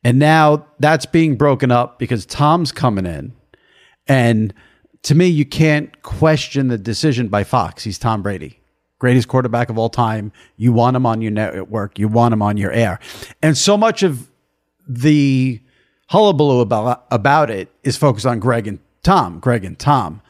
[0.03, 3.33] And now that's being broken up because Tom's coming in.
[4.07, 4.53] And
[5.03, 7.83] to me, you can't question the decision by Fox.
[7.83, 8.59] He's Tom Brady,
[8.99, 10.31] greatest quarterback of all time.
[10.57, 12.99] You want him on your network, you want him on your air.
[13.41, 14.29] And so much of
[14.87, 15.61] the
[16.09, 19.39] hullabaloo about about it is focused on Greg and Tom.
[19.39, 20.21] Greg and Tom.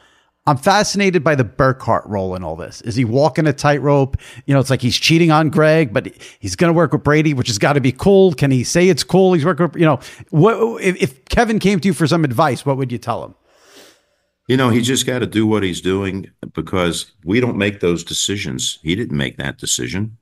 [0.44, 2.80] I'm fascinated by the Burkhardt role in all this.
[2.80, 4.16] Is he walking a tightrope?
[4.46, 7.32] You know, it's like he's cheating on Greg, but he's going to work with Brady,
[7.32, 8.34] which has got to be cool.
[8.34, 9.34] Can he say it's cool?
[9.34, 10.00] He's working with, you know,
[10.30, 13.36] what, if, if Kevin came to you for some advice, what would you tell him?
[14.48, 18.02] You know, he just got to do what he's doing because we don't make those
[18.02, 18.80] decisions.
[18.82, 20.18] He didn't make that decision.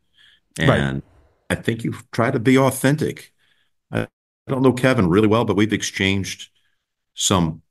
[0.59, 1.03] And right.
[1.49, 3.33] I think you try to be authentic.
[3.91, 4.07] I
[4.47, 6.51] don't know Kevin really well, but we've exchanged
[7.15, 7.63] some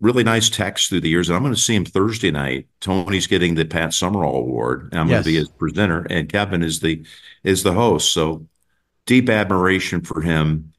[0.00, 1.28] really nice texts through the years.
[1.28, 2.66] And I'm going to see him Thursday night.
[2.80, 5.14] Tony's getting the Pat Summerall Award, and I'm yes.
[5.14, 7.04] going to be his presenter, and Kevin is the
[7.42, 8.12] is the host.
[8.12, 8.46] So
[9.06, 10.72] deep admiration for him.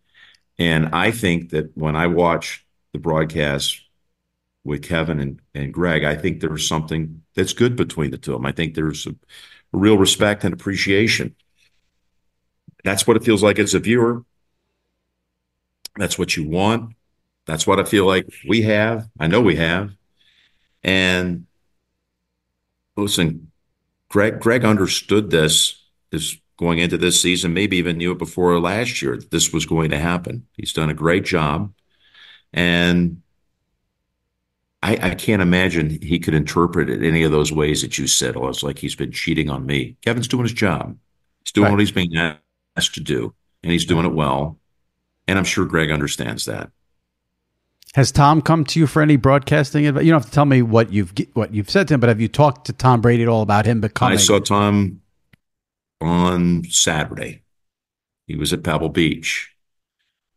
[0.60, 3.82] And I think that when I watch the broadcast
[4.64, 8.40] with Kevin and, and Greg, I think there's something that's good between the two of
[8.40, 8.46] them.
[8.46, 9.16] I think there's a, a
[9.72, 11.36] real respect and appreciation.
[12.84, 14.24] That's what it feels like as a viewer.
[15.96, 16.97] That's what you want.
[17.48, 19.08] That's what I feel like we have.
[19.20, 19.92] I know we have.
[20.84, 21.48] And
[22.96, 23.52] listen,
[24.10, 29.02] Greg Greg understood this is going into this season, maybe even knew it before last
[29.02, 30.46] year that this was going to happen.
[30.54, 31.72] He's done a great job.
[32.52, 33.22] And
[34.82, 38.36] I, I can't imagine he could interpret it any of those ways that you said.
[38.36, 39.98] Oh, it's like he's been cheating on me.
[40.02, 40.98] Kevin's doing his job.
[41.44, 41.72] He's doing right.
[41.72, 42.16] what he's being
[42.76, 43.34] asked to do,
[43.64, 44.60] and he's doing it well.
[45.28, 46.72] And I'm sure Greg understands that.
[47.98, 50.04] Has Tom come to you for any broadcasting advice?
[50.04, 52.22] You don't have to tell me what you've what you've said to him, but have
[52.22, 54.20] you talked to Tom Brady at all about him becoming?
[54.20, 55.02] I saw Tom
[56.00, 57.42] on Saturday.
[58.28, 59.52] He was at Pebble Beach,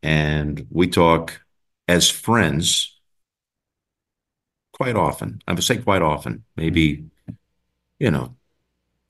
[0.02, 1.42] and we talk
[1.86, 2.98] as friends
[4.72, 5.42] quite often.
[5.46, 7.04] I would say quite often, maybe
[7.98, 8.36] you know,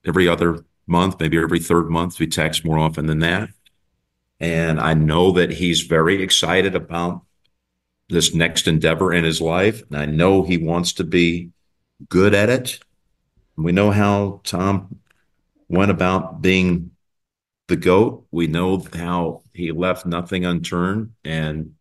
[0.05, 2.19] every other month, maybe every third month.
[2.19, 3.51] We text more often than that.
[4.41, 7.23] And I know that he's very excited about
[8.11, 9.83] this next endeavor in his life.
[9.89, 11.51] And I know he wants to be
[12.09, 12.81] good at it.
[13.57, 14.99] We know how Tom
[15.69, 16.91] went about being
[17.69, 18.27] the GOAT.
[18.31, 21.13] We know how he left nothing unturned.
[21.25, 21.75] And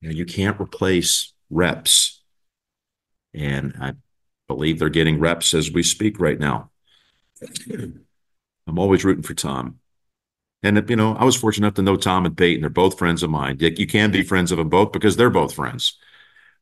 [0.00, 2.22] you, know, you can't replace reps.
[3.34, 3.94] And I
[4.48, 6.70] believe they're getting reps as we speak right now.
[7.70, 9.78] I'm always rooting for Tom.
[10.62, 12.60] And you know, I was fortunate enough to know Tom and Peyton.
[12.60, 13.56] They're both friends of mine.
[13.60, 15.96] You can be friends of them both because they're both friends.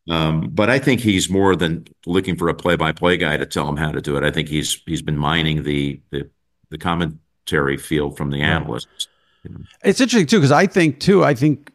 [0.09, 3.77] Um, but I think he's more than looking for a play-by-play guy to tell him
[3.77, 4.25] how to do it.
[4.25, 6.29] I think he's he's been mining the the,
[6.71, 9.09] the commentary field from the analysts.
[9.45, 9.61] You know.
[9.85, 11.23] It's interesting too because I think too.
[11.23, 11.71] I think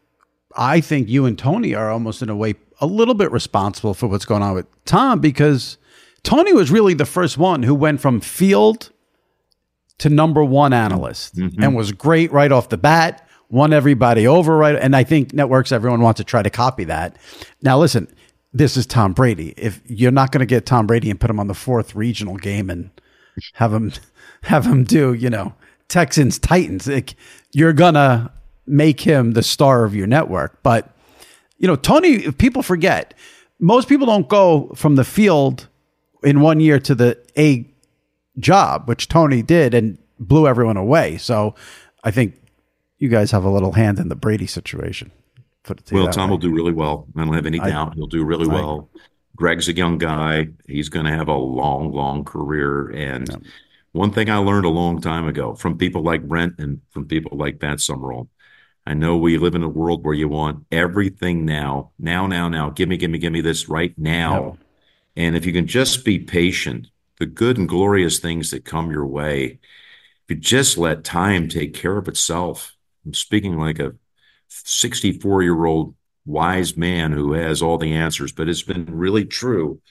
[0.57, 4.07] I think you and Tony are almost in a way a little bit responsible for
[4.07, 5.77] what's going on with Tom because
[6.23, 8.91] Tony was really the first one who went from field
[9.99, 11.61] to number one analyst mm-hmm.
[11.61, 13.27] and was great right off the bat.
[13.49, 17.17] won everybody over right and I think networks everyone wants to try to copy that.
[17.61, 18.07] Now listen,
[18.53, 19.53] this is Tom Brady.
[19.57, 22.37] If you're not going to get Tom Brady and put him on the fourth regional
[22.37, 22.89] game and
[23.53, 23.91] have him
[24.43, 25.53] have him do, you know,
[25.87, 27.15] Texans Titans, like,
[27.51, 28.31] you're going to
[28.65, 30.61] make him the star of your network.
[30.63, 30.95] But
[31.57, 33.13] you know, Tony, people forget,
[33.59, 35.67] most people don't go from the field
[36.23, 37.69] in one year to the A
[38.39, 41.17] job, which Tony did and blew everyone away.
[41.17, 41.55] So
[42.03, 42.35] I think
[42.97, 45.11] you guys have a little hand in the Brady situation.
[45.91, 46.31] Well, Tom way.
[46.31, 47.07] will do really well.
[47.15, 47.93] I don't have any doubt.
[47.93, 48.89] I, He'll do really well.
[49.35, 50.49] Greg's a young guy.
[50.67, 52.89] He's going to have a long, long career.
[52.89, 53.37] And yeah.
[53.91, 57.37] one thing I learned a long time ago from people like Brent and from people
[57.37, 58.29] like Pat Summerall,
[58.85, 62.69] I know we live in a world where you want everything now, now, now, now.
[62.69, 64.57] Give me, give me, give me this right now.
[65.15, 66.87] And if you can just be patient,
[67.19, 69.59] the good and glorious things that come your way,
[70.27, 72.75] if you just let time take care of itself.
[73.05, 73.93] I'm speaking like a
[74.49, 75.95] 64 year old
[76.25, 79.81] wise man who has all the answers, but it's been really true.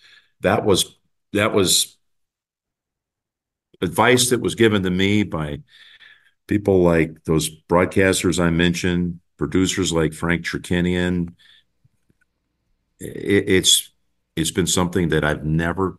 [0.41, 0.97] That was
[1.33, 1.97] that was
[3.81, 5.59] advice that was given to me by
[6.47, 11.35] people like those broadcasters I mentioned, producers like Frank Chirkinian.
[13.01, 13.91] It, it's
[14.37, 15.99] it's been something that I've never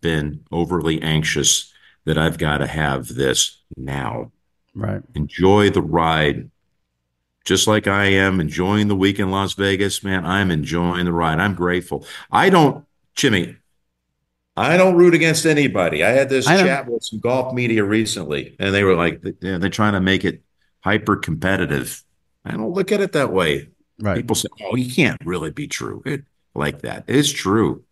[0.00, 1.72] been overly anxious
[2.04, 4.32] that I've got to have this now.
[4.74, 5.02] Right.
[5.14, 6.50] Enjoy the ride
[7.44, 11.40] just like I am enjoying the week in Las Vegas, man, I'm enjoying the ride.
[11.40, 12.06] I'm grateful.
[12.30, 12.84] I don't,
[13.14, 13.56] Jimmy,
[14.56, 16.04] I don't root against anybody.
[16.04, 19.68] I had this I chat with some golf media recently, and they were like, they're
[19.70, 20.42] trying to make it
[20.80, 22.04] hyper competitive.
[22.44, 23.68] I don't look at it that way.
[23.98, 24.16] Right.
[24.16, 26.24] People say, oh, you can't really be true it,
[26.54, 27.04] like that.
[27.06, 27.84] It's true.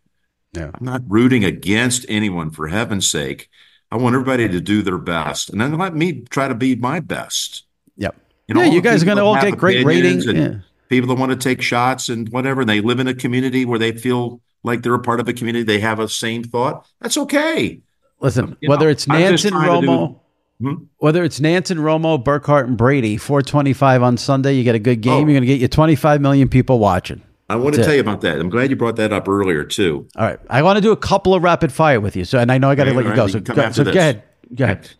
[0.53, 0.71] Yeah.
[0.73, 3.49] I'm not rooting against anyone for heaven's sake.
[3.91, 6.99] I want everybody to do their best, and then let me try to be my
[6.99, 7.63] best.
[7.97, 8.15] Yep.
[8.47, 10.25] You know, yeah, you guys are going to all get great ratings.
[10.25, 10.59] Yeah.
[10.89, 13.79] People that want to take shots and whatever, and they live in a community where
[13.79, 16.87] they feel like they're a part of a community, they have a same thought.
[16.99, 17.81] That's okay.
[18.19, 20.19] Listen, you whether know, it's Nantz and Romo,
[20.59, 20.83] do, hmm?
[20.97, 25.01] whether it's Nantz and Romo, Burkhardt and Brady, 425 on Sunday, you get a good
[25.01, 25.13] game.
[25.13, 25.17] Oh.
[25.19, 27.21] You're going to get you 25 million people watching.
[27.49, 27.95] I want That's to tell it.
[27.95, 28.39] you about that.
[28.39, 30.07] I'm glad you brought that up earlier too.
[30.15, 32.23] All right, I want to do a couple of rapid fire with you.
[32.23, 33.27] So, and I know I got to let you go.
[33.27, 34.23] So, go, so go ahead.
[34.53, 34.91] Go ahead.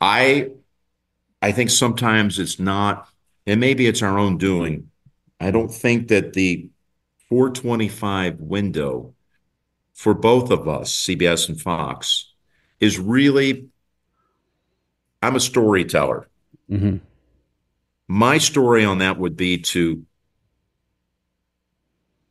[0.00, 0.50] I
[1.42, 3.08] I think sometimes it's not,
[3.46, 4.90] and maybe it's our own doing.
[5.40, 6.68] I don't think that the
[7.28, 9.14] 425 window
[9.94, 12.32] for both of us, CBS and Fox,
[12.78, 13.68] is really.
[15.22, 16.28] I'm a storyteller.
[16.70, 16.96] Mm-hmm.
[18.08, 20.06] My story on that would be to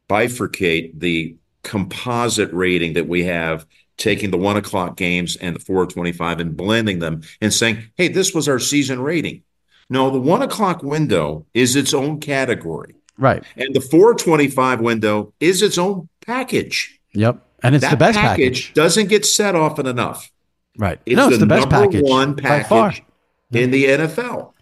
[0.10, 3.66] bifurcate the composite rating that we have
[3.97, 8.34] taking the one o'clock games and the 425 and blending them and saying, hey, this
[8.34, 9.43] was our season rating.
[9.89, 12.95] No, the one o'clock window is its own category.
[13.18, 13.43] Right.
[13.57, 16.99] And the 425 window is its own package.
[17.14, 17.45] Yep.
[17.62, 18.74] And it's that the best package, package.
[18.74, 20.32] Doesn't get set often enough.
[20.78, 20.99] Right.
[21.05, 22.03] It's, no, it's the, the best package.
[22.03, 23.03] one package
[23.51, 24.22] in the mm-hmm.
[24.22, 24.53] NFL.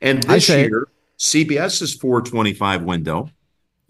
[0.00, 0.88] And this year.
[1.18, 3.30] CBS's 425 window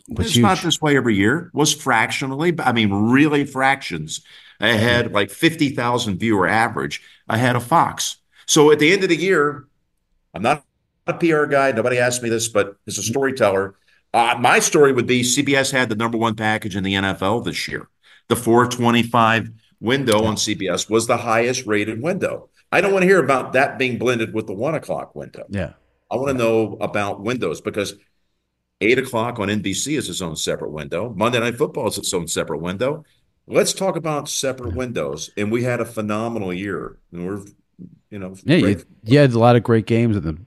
[0.09, 0.43] it's huge.
[0.43, 1.51] not this way every year.
[1.53, 4.21] Was fractionally, I mean, really fractions
[4.61, 8.17] ahead, like 50,000 viewer average ahead of Fox.
[8.47, 9.67] So at the end of the year,
[10.35, 10.65] I'm not
[11.07, 11.73] a PR guy.
[11.73, 13.75] Nobody asked me this, but as a storyteller,
[14.15, 17.69] uh, my story would be CBS had the number one package in the NFL this
[17.69, 17.89] year.
[18.29, 19.51] The 425
[19.81, 22.49] window on CBS was the highest rated window.
[22.73, 25.45] I don't want to hear about that being blended with the one o'clock window.
[25.49, 25.75] Yeah.
[26.11, 27.95] I want to know about windows because
[28.81, 31.13] eight o'clock on NBC is its own separate window.
[31.17, 33.05] Monday Night Football is its own separate window.
[33.47, 35.31] Let's talk about separate windows.
[35.37, 36.99] And we had a phenomenal year.
[37.13, 37.45] And we're,
[38.11, 40.39] you know, yeah, you, you, had a lot of great games, and the,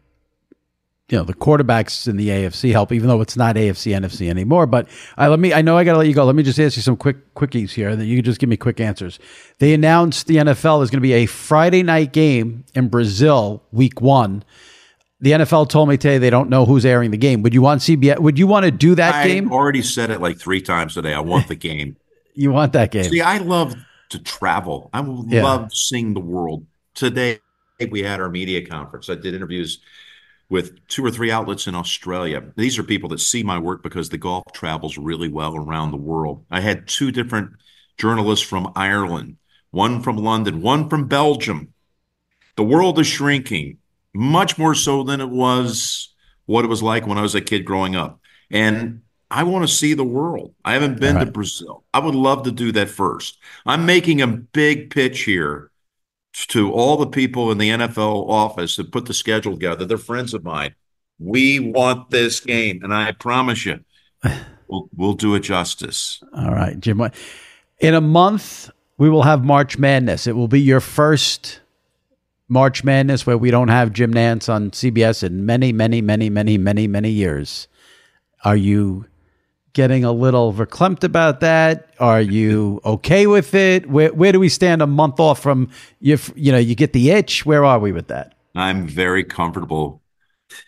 [1.09, 4.65] you know, the quarterbacks in the AFC help, even though it's not AFC NFC anymore.
[4.65, 6.25] But uh, let me, I know I got to let you go.
[6.25, 8.57] Let me just ask you some quick quickies here, that you can just give me
[8.57, 9.17] quick answers.
[9.59, 14.01] They announced the NFL is going to be a Friday night game in Brazil, Week
[14.01, 14.43] One.
[15.21, 17.41] The NFL told me today they don't know who's airing the game.
[17.41, 18.19] Would you want CBS?
[18.19, 19.51] Would you want to do that I game?
[19.51, 21.13] I already said it like three times today.
[21.13, 21.97] I want the game.
[22.33, 23.03] you want that game?
[23.03, 23.75] See, I love
[24.09, 24.89] to travel.
[24.93, 25.43] I yeah.
[25.43, 26.65] love seeing the world.
[26.95, 27.39] Today
[27.91, 29.09] we had our media conference.
[29.09, 29.79] I did interviews
[30.49, 32.43] with two or three outlets in Australia.
[32.55, 35.97] These are people that see my work because the golf travels really well around the
[35.97, 36.45] world.
[36.49, 37.51] I had two different
[37.97, 39.35] journalists from Ireland,
[39.71, 41.73] one from London, one from Belgium.
[42.55, 43.78] The world is shrinking
[44.13, 46.13] much more so than it was
[46.45, 48.19] what it was like when I was a kid growing up.
[48.49, 49.01] And
[49.31, 50.55] I want to see the world.
[50.65, 51.25] I haven't been right.
[51.25, 51.83] to Brazil.
[51.93, 53.37] I would love to do that first.
[53.65, 55.69] I'm making a big pitch here
[56.33, 59.85] to all the people in the NFL office that put the schedule together.
[59.85, 60.73] They're friends of mine.
[61.19, 63.81] We want this game, and I promise you,
[64.67, 66.23] we'll, we'll do it justice.
[66.35, 67.01] All right, Jim.
[67.79, 70.27] In a month, we will have March Madness.
[70.27, 71.59] It will be your first
[72.49, 76.57] March Madness where we don't have Jim Nantz on CBS in many, many, many, many,
[76.57, 77.67] many, many years.
[78.43, 79.05] Are you
[79.73, 81.93] getting a little verklempt about that?
[81.99, 83.89] Are you okay with it?
[83.89, 85.69] Where, where do we stand a month off from
[85.99, 86.17] you?
[86.35, 87.45] You know, you get the itch.
[87.45, 88.35] Where are we with that?
[88.55, 90.01] I'm very comfortable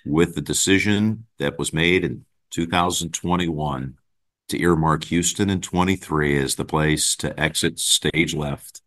[0.05, 3.95] with the decision that was made in 2021
[4.49, 8.80] to earmark Houston in 23 as the place to exit stage left.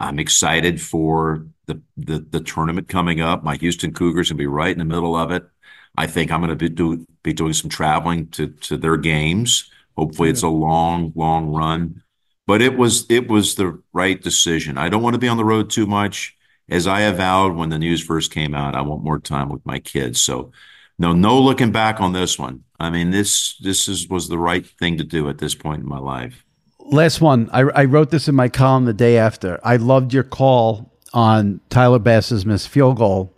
[0.00, 3.42] I'm excited for the, the the tournament coming up.
[3.42, 5.44] My Houston Cougars gonna be right in the middle of it.
[5.98, 9.70] I think I'm going to be, do, be doing some traveling to to their games.
[9.96, 12.02] Hopefully, it's a long, long run,
[12.46, 14.78] but it was it was the right decision.
[14.78, 16.36] I don't want to be on the road too much,
[16.68, 18.76] as I avowed when the news first came out.
[18.76, 20.20] I want more time with my kids.
[20.20, 20.52] So,
[21.00, 22.62] no, no looking back on this one.
[22.78, 25.88] I mean this this is was the right thing to do at this point in
[25.88, 26.44] my life.
[26.90, 27.50] Last one.
[27.52, 29.60] I, I wrote this in my column the day after.
[29.62, 33.32] I loved your call on Tyler Bass's missed field goal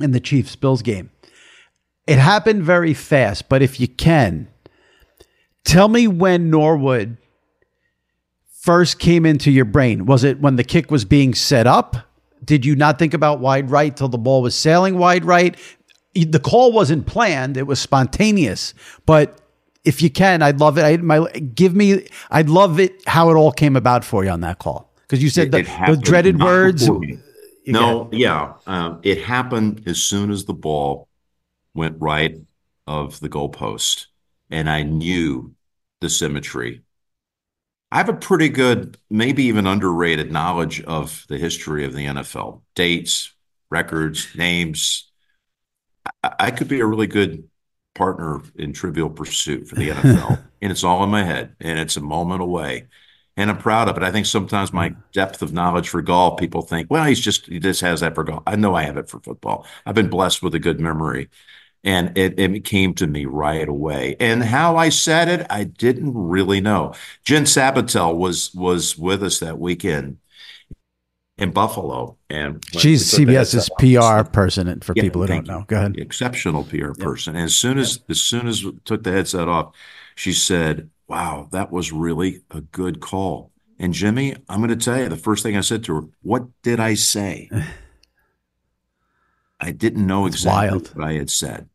[0.00, 1.10] in the Chiefs Bills game.
[2.06, 4.48] It happened very fast, but if you can,
[5.64, 7.18] tell me when Norwood
[8.50, 10.06] first came into your brain.
[10.06, 11.96] Was it when the kick was being set up?
[12.44, 15.56] Did you not think about wide right till the ball was sailing wide right?
[16.14, 18.74] The call wasn't planned; it was spontaneous.
[19.06, 19.40] But
[19.84, 20.82] if you can, I'd love it.
[20.84, 22.06] I, my, give me.
[22.30, 25.30] I'd love it how it all came about for you on that call because you
[25.30, 26.88] said It- the, it the dreaded words.
[27.66, 31.06] No, yeah, um, it happened as soon as the ball
[31.74, 32.36] went right
[32.86, 34.06] of the goalpost,
[34.50, 35.54] and I knew
[36.00, 36.82] the symmetry.
[37.92, 42.62] I have a pretty good, maybe even underrated knowledge of the history of the NFL,
[42.74, 43.34] dates,
[43.70, 45.10] records, names.
[46.22, 47.47] I, I could be a really good
[47.98, 51.96] partner in Trivial Pursuit for the NFL, and it's all in my head, and it's
[51.96, 52.86] a moment away
[53.38, 54.02] and I'm proud of it.
[54.02, 54.96] I think sometimes my mm.
[55.12, 58.24] depth of knowledge for golf, people think, well, he's just he just has that for
[58.24, 58.42] golf.
[58.46, 59.64] I know I have it for football.
[59.86, 61.30] I've been blessed with a good memory,
[61.84, 64.16] and it, it came to me right away.
[64.18, 66.94] And how I said it, I didn't really know.
[67.22, 70.18] Jen Sabatelle was was with us that weekend
[71.38, 73.70] in Buffalo, and She's CBS's.
[73.78, 74.80] PR person.
[74.80, 75.96] For Yeah, people who don't know, go ahead.
[75.96, 77.36] Exceptional PR person.
[77.36, 79.74] And as soon as as soon as we took the headset off,
[80.16, 84.98] she said, "Wow, that was really a good call." And Jimmy, I'm going to tell
[84.98, 87.48] you, the first thing I said to her, "What did I say?"
[89.60, 90.94] I didn't know exactly wild.
[90.94, 91.68] what I had said.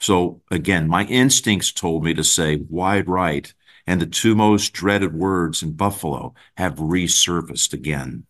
[0.00, 3.52] So again, my instincts told me to say wide right,
[3.86, 8.24] and the two most dreaded words in Buffalo have resurfaced again.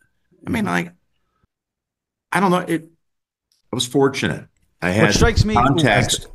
[0.46, 0.92] I mean, like,
[2.32, 2.58] I don't know.
[2.58, 2.84] It.
[3.72, 4.46] I was fortunate.
[4.80, 6.26] I had what strikes me- context.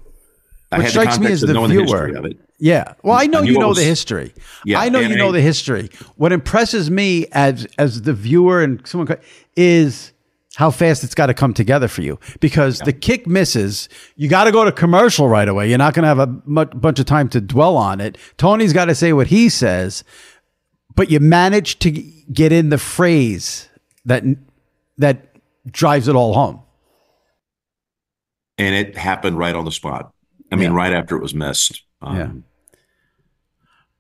[0.71, 1.81] I What had strikes me as the viewer.
[1.83, 2.37] history of it.
[2.59, 2.93] Yeah.
[3.03, 4.33] Well, I know I you know was- the history.
[4.65, 5.89] Yeah, I know you know I- the history.
[6.15, 9.15] What impresses me as as the viewer and someone
[9.55, 10.11] is
[10.55, 13.87] how fast it's got to come together for you because the kick misses.
[14.15, 15.69] You got to go to commercial right away.
[15.69, 18.17] You're not going to have a mu- bunch of time to dwell on it.
[18.37, 20.03] Tony's got to say what he says,
[20.95, 23.67] but you manage to g- get in the phrase
[24.05, 24.23] that
[24.97, 25.35] that
[25.71, 26.59] drives it all home.
[28.59, 30.13] and it happened right on the spot.
[30.51, 30.77] I mean, Yeah.
[30.77, 31.81] right after it was missed.
[32.01, 32.23] Um, Yeah.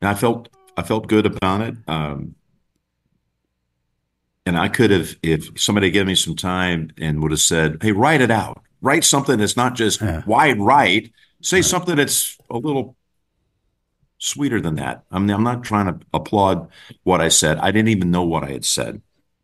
[0.01, 1.75] And I felt I felt good about it.
[1.87, 2.35] Um,
[4.45, 7.91] and I could have, if somebody gave me some time and would have said, "Hey,
[7.93, 8.61] write it out.
[8.81, 11.11] Write something that's not just wide right.
[11.41, 12.95] Say something that's a little
[14.17, 16.67] sweeter than that." I mean, I'm not trying to applaud
[17.03, 17.57] what I said.
[17.59, 19.01] I didn't even know what I had said.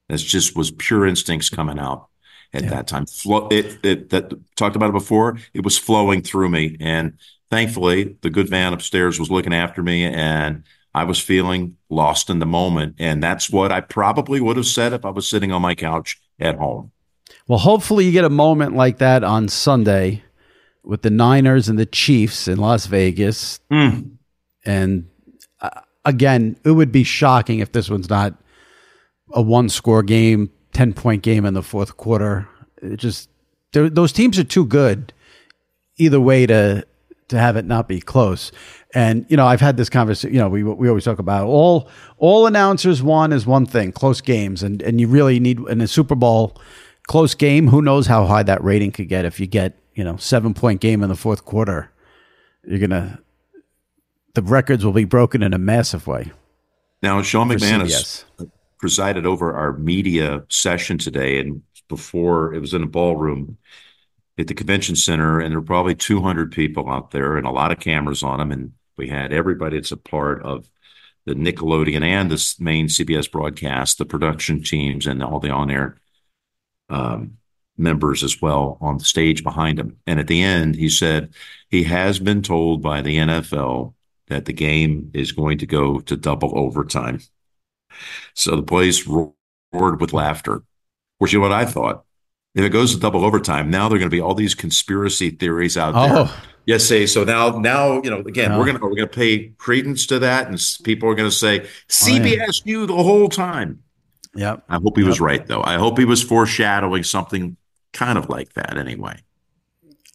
[0.09, 2.07] It's just was pure instincts coming out
[2.53, 3.05] at that time.
[3.05, 5.37] Flow, it, it that talked about it before.
[5.53, 7.17] It was flowing through me, and
[7.49, 12.39] thankfully, the good man upstairs was looking after me, and I was feeling lost in
[12.39, 12.95] the moment.
[12.97, 16.19] And that's what I probably would have said if I was sitting on my couch
[16.39, 16.91] at home.
[17.47, 20.23] Well, hopefully you get a moment like that on Sunday
[20.83, 23.59] with the Niners and the Chiefs in Las Vegas.
[24.65, 25.07] And
[25.61, 28.33] uh, again, it would be shocking if this one's not
[29.33, 32.47] a one score game, 10 point game in the fourth quarter.
[32.81, 33.29] It just
[33.71, 35.13] those teams are too good
[35.97, 36.85] either way to
[37.27, 38.51] to have it not be close.
[38.95, 40.33] And you know, I've had this conversation.
[40.33, 44.21] You know, we we always talk about all all announcers want is one thing: close
[44.21, 46.59] games, and and you really need in a Super Bowl
[47.07, 47.67] close game.
[47.67, 50.81] Who knows how high that rating could get if you get you know seven point
[50.81, 51.91] game in the fourth quarter?
[52.63, 53.19] You're gonna
[54.33, 56.31] the records will be broken in a massive way.
[57.01, 58.25] Now, Sean McManus
[58.79, 63.57] presided over our media session today, and before it was in a ballroom.
[64.37, 67.73] at the convention center, and there were probably 200 people out there and a lot
[67.73, 68.51] of cameras on them.
[68.51, 70.69] And we had everybody that's a part of
[71.25, 75.97] the Nickelodeon and the main CBS broadcast, the production teams, and all the on air
[76.89, 77.37] um,
[77.77, 79.97] members as well on the stage behind him.
[80.07, 81.33] And at the end, he said
[81.69, 83.93] he has been told by the NFL
[84.27, 87.19] that the game is going to go to double overtime.
[88.33, 90.63] So the place roared with laughter.
[91.17, 92.05] Which is what I thought.
[92.55, 95.29] If it goes to double overtime, now there are going to be all these conspiracy
[95.31, 96.25] theories out there.
[96.25, 96.43] Oh.
[96.65, 97.23] Yes, say so.
[97.23, 98.19] Now, now you know.
[98.19, 98.57] Again, Yeah.
[98.57, 101.65] we're gonna we're gonna pay credence to that, and people are going to say oh,
[101.89, 103.83] CBS knew the whole time.
[104.35, 104.63] Yep.
[104.69, 105.63] I hope he was right, though.
[105.63, 107.57] I hope he was foreshadowing something
[107.93, 108.77] kind of like that.
[108.77, 109.17] Anyway,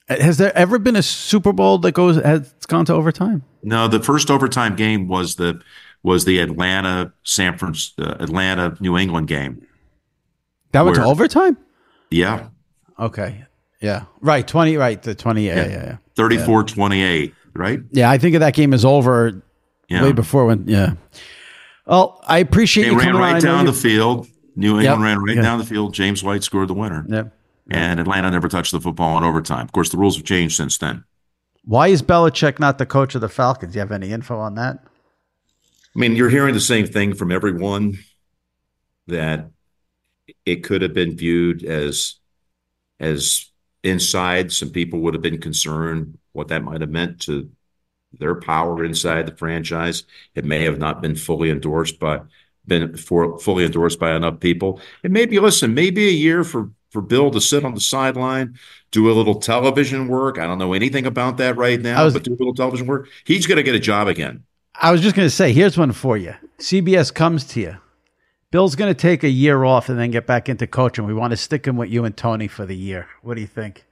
[0.08, 3.42] uh, Has there ever been a Super Bowl that goes has gone to overtime?
[3.62, 5.60] no, the first overtime game was the
[6.04, 9.66] was the Atlanta San Francisco uh, Atlanta New England game.
[10.70, 11.56] That went to overtime?
[12.10, 12.48] Yeah,
[13.00, 13.44] Okay.
[13.80, 14.04] Yeah.
[14.20, 14.46] Right.
[14.46, 14.76] 20.
[14.76, 15.02] Right.
[15.02, 15.44] The 20.
[15.46, 15.66] Yeah.
[15.66, 15.68] Yeah.
[15.68, 15.96] Yeah.
[16.16, 17.80] 34-28, right?
[17.90, 18.08] Yeah.
[18.10, 19.42] I think of that game is over
[19.88, 20.02] Yeah.
[20.04, 20.66] way before when.
[20.68, 20.94] Yeah.
[21.86, 23.32] Well, I appreciate They you ran coming on.
[23.34, 24.28] Right down you- the field.
[24.56, 24.98] New England Yep.
[25.00, 25.42] ran right Yeah.
[25.42, 25.92] down the field.
[25.92, 27.04] James White scored the winner.
[27.08, 27.32] Yep.
[27.70, 29.62] And Atlanta never touched the football in overtime.
[29.64, 31.02] Of course, the rules have changed since then.
[31.64, 33.72] Why is Belichick not the coach of the Falcons?
[33.72, 34.78] Do you have any info on that?
[35.94, 37.98] I mean, you're hearing the same thing from everyone
[39.06, 39.50] that
[40.44, 42.16] it could have been viewed as
[42.98, 43.50] as
[43.82, 44.52] inside.
[44.52, 47.50] Some people would have been concerned what that might have meant to
[48.18, 50.04] their power inside the franchise.
[50.34, 52.20] It may have not been fully endorsed by
[52.66, 54.80] been for fully endorsed by enough people.
[55.02, 58.56] And maybe listen, maybe a year for for Bill to sit on the sideline,
[58.92, 60.38] do a little television work.
[60.38, 63.08] I don't know anything about that right now, was- but do a little television work.
[63.24, 64.44] He's going to get a job again.
[64.74, 66.34] I was just going to say, here's one for you.
[66.58, 67.76] CBS comes to you.
[68.50, 71.06] Bill's going to take a year off and then get back into coaching.
[71.06, 73.08] We want to stick him with you and Tony for the year.
[73.22, 73.84] What do you think?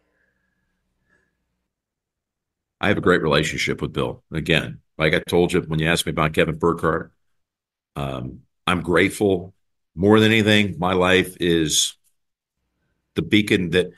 [2.81, 4.23] I have a great relationship with Bill.
[4.33, 7.13] Again, like I told you when you asked me about Kevin Burkhardt,
[7.97, 9.53] um, I'm grateful
[9.95, 10.77] more than anything.
[10.79, 11.95] My life is
[13.15, 13.91] the beacon that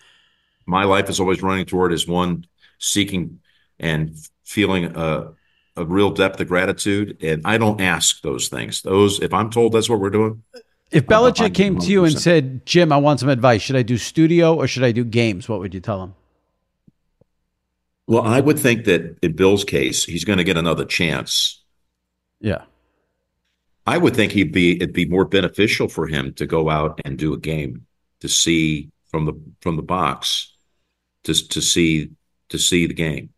[0.66, 2.47] my life is always running toward is one
[2.78, 3.41] seeking
[3.78, 5.32] and feeling a,
[5.76, 7.18] a real depth of gratitude.
[7.22, 8.82] And I don't ask those things.
[8.82, 10.42] Those, if I'm told that's what we're doing,
[10.90, 13.62] If Belichick I'm came to you and said, Jim, I want some advice.
[13.62, 15.48] Should I do studio or should I do games?
[15.48, 16.14] What would you tell him?
[18.06, 21.62] well, I would think that in Bill's case, he's going to get another chance.
[22.40, 22.64] Yeah.
[23.86, 27.18] I would think he'd be it'd be more beneficial for him to go out and
[27.18, 27.86] do a game
[28.20, 30.52] to see from the from the box
[31.24, 32.10] to to see
[32.48, 33.30] to see the game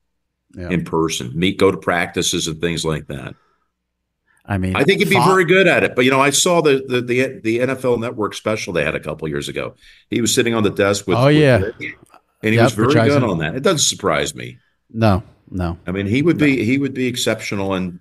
[0.56, 0.70] Yeah.
[0.70, 3.34] in person, meet go to practices and things like that.
[4.48, 5.94] I mean, I think he'd be very good at it.
[5.94, 9.00] But you know, I saw the the the, the NFL Network special they had a
[9.00, 9.74] couple years ago.
[10.08, 11.58] He was sitting on the desk with Oh, yeah.
[11.58, 11.74] Rich,
[12.42, 13.54] and he Yep, was very good on that.
[13.56, 14.58] It doesn't surprise me.
[14.90, 15.78] No, no.
[15.86, 17.98] I mean, he would be he would be exceptional, and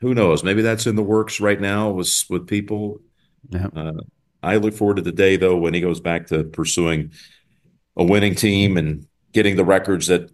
[0.00, 0.42] who knows?
[0.42, 3.00] Maybe that's in the works right now with with people.
[3.50, 3.68] Yeah.
[3.76, 3.92] Uh,
[4.42, 7.12] I look forward to the day though when he goes back to pursuing
[7.96, 10.30] a winning team and getting the records that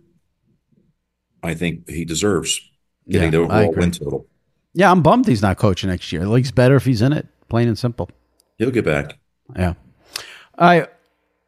[1.42, 2.60] I think he deserves.
[3.08, 4.26] Getting Yeah, the overall win total.
[4.74, 6.22] Yeah, I'm bummed he's not coaching next year.
[6.22, 8.08] The league's better if he's in it, plain and simple.
[8.58, 9.18] He'll get back.
[9.56, 9.74] Yeah.
[10.58, 10.86] I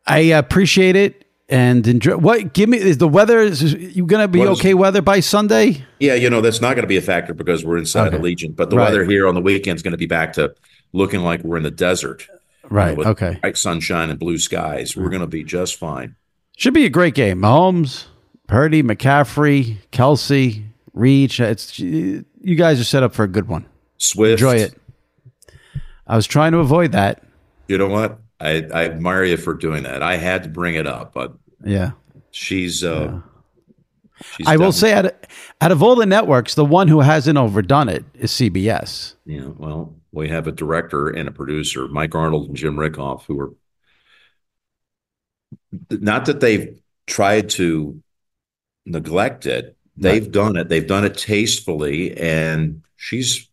[0.07, 2.17] I appreciate it and enjoy.
[2.17, 2.53] What?
[2.55, 3.39] Give me is the weather?
[3.41, 5.85] Is you gonna be What is- okay weather by Sunday?
[6.01, 8.19] Yeah, you know that's not going to be a factor because we're inside Okay.
[8.19, 8.87] Allegiant, but the Right.
[8.87, 10.55] weather here on the weekend is going to be back to
[10.93, 12.27] looking like we're in the desert.
[12.29, 12.35] you
[12.71, 12.97] know, Right.
[12.97, 13.39] with Okay.
[13.43, 14.97] Bright sunshine and blue skies.
[14.97, 15.11] We're mm.
[15.11, 16.17] going to be just fine.
[16.57, 17.41] Should be a great game.
[17.41, 18.05] Mahomes,
[18.55, 21.41] Purdy, McCaffrey, Kelce, Reach.
[21.41, 22.25] It's you
[22.57, 23.67] guys are set up for a good one.
[23.99, 24.41] Swift.
[24.41, 24.79] Enjoy it.
[26.07, 27.25] I was trying to avoid that.
[27.67, 28.21] You know what?
[28.39, 30.05] I, I admire you for doing that.
[30.05, 31.35] I had to bring it up, but
[31.65, 31.93] Yeah.
[32.31, 32.85] she's.
[32.85, 33.23] Uh,
[34.37, 35.13] she's I will say, out of,
[35.61, 39.15] out of all the networks, the one who hasn't overdone it is CBS.
[39.27, 43.41] Yeah, well, we have a director and a producer, Mike Arnold and Jim Rikhoff, who
[43.41, 43.51] are
[45.91, 46.79] not that they've
[47.09, 48.01] tried to
[48.87, 49.77] neglect it.
[49.97, 50.69] They've done it.
[50.69, 53.49] They've done it tastefully, and she's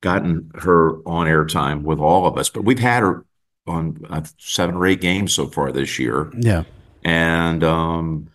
[0.00, 2.48] gotten her on air time with all of us.
[2.48, 3.24] But we've had her
[3.66, 6.32] on uh, seven or eight games so far this year.
[6.38, 6.64] Yeah.
[7.04, 8.28] And um,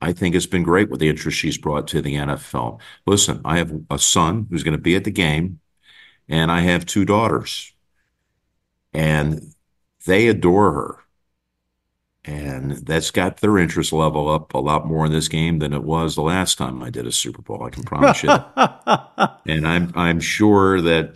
[0.00, 2.80] I think it's been great with the interest she's brought to the NFL.
[3.06, 5.60] Listen, I have a son who's going to be at the game,
[6.28, 7.72] and I have two daughters,
[8.92, 9.54] and
[10.06, 10.98] they adore her.
[12.24, 15.82] And that's got their interest level up a lot more in this game than it
[15.82, 17.62] was the last time I did a Super Bowl.
[17.62, 18.28] I can promise you.
[19.46, 21.14] and I'm I'm sure that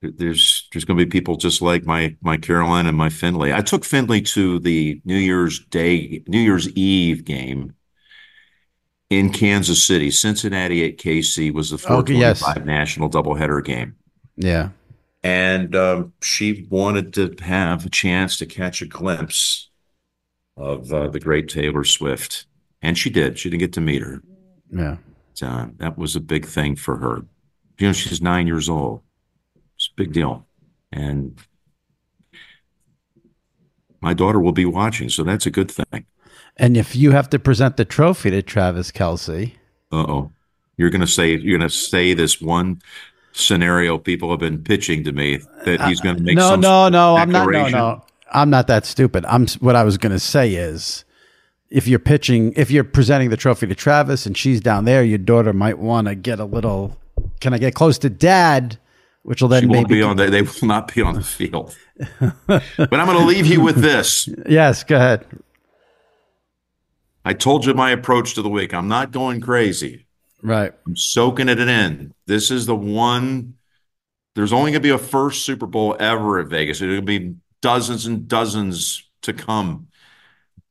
[0.00, 3.52] there's there's going to be people just like my my Caroline and my Finley.
[3.52, 7.74] I took Finley to the New Year's Day, New Year's Eve game
[9.10, 10.10] in Kansas City.
[10.10, 12.66] Cincinnati at KC was the 425 yes.
[12.66, 13.96] national doubleheader game.
[14.36, 14.70] Yeah.
[15.22, 19.70] And um, she wanted to have a chance to catch a glimpse
[20.56, 22.46] of uh, the great Taylor Swift.
[22.82, 23.38] And she did.
[23.38, 24.22] She didn't get to meet her.
[24.70, 24.96] Yeah.
[25.40, 27.24] Uh, that was a big thing for her.
[27.78, 29.02] You know, she's nine years old.
[29.76, 30.46] It's a big deal.
[30.92, 31.38] And
[34.00, 36.06] my daughter will be watching, so that's a good thing.
[36.56, 39.52] And if you have to present the trophy to Travis Kelce,
[39.90, 40.32] uh oh,
[40.76, 42.82] you're to say you're going to say this one
[43.32, 46.36] scenario people have been pitching to me that he's going to make.
[46.36, 47.16] No, no, no.
[47.16, 47.50] I'm not.
[47.50, 48.04] No, no.
[48.30, 49.24] I'm not that stupid.
[49.26, 49.46] I'm.
[49.60, 51.04] What I was going to say is,
[51.70, 55.18] if you're pitching, if you're presenting the trophy to Travis and she's down there, your
[55.18, 56.96] daughter might want to get a little.
[57.40, 58.78] Can I get close to Dad?
[59.22, 60.16] Which will then she won't be on.
[60.16, 61.76] The, they will not be on the field.
[62.18, 64.28] but I'm going to leave you with this.
[64.48, 65.24] Yes, go ahead.
[67.24, 68.74] I told you my approach to the week.
[68.74, 70.06] I'm not going crazy.
[70.42, 70.72] Right.
[70.86, 72.12] I'm soaking it in.
[72.26, 73.54] This is the one.
[74.34, 76.80] There's only going to be a first Super Bowl ever at Vegas.
[76.80, 79.88] To be dozens and dozens to come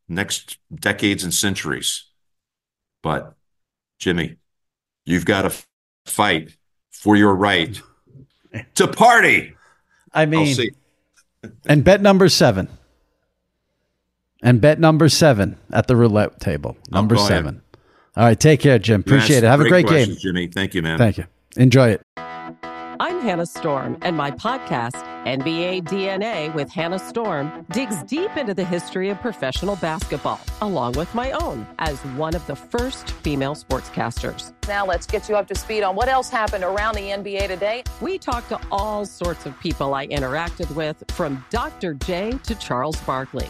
[0.10, 2.06] next decades and centuries.
[3.02, 3.34] But
[3.98, 4.36] Jimmy,
[5.06, 5.54] you've got to
[6.06, 6.56] fight
[6.92, 7.80] for your right
[8.76, 9.56] to party.
[10.14, 10.58] I mean,
[11.66, 12.68] and bet number seven.
[14.44, 16.76] And bet number seven at the roulette table.
[16.92, 17.62] Oh, number oh, seven.
[18.16, 18.24] Ahead.
[18.24, 18.40] All right.
[18.40, 19.02] Take care, Jim.
[19.02, 19.48] Appreciate it.
[19.48, 20.16] Have a great game.
[20.18, 20.48] Jimmy.
[20.48, 20.98] Thank you, man.
[20.98, 21.26] Thank you.
[21.58, 22.02] Enjoy it.
[23.02, 28.64] I'm Hannah Storm, and my podcast, NBA DNA with Hannah Storm, digs deep into the
[28.64, 34.54] history of professional basketball, along with my own, as one of the first female sportscasters.
[34.68, 37.84] Now let's get you up to speed on what else happened around the NBA today.
[38.02, 41.96] We talked to all sorts of people I interacted with, from Dr.
[41.96, 43.50] J to Charles Barkley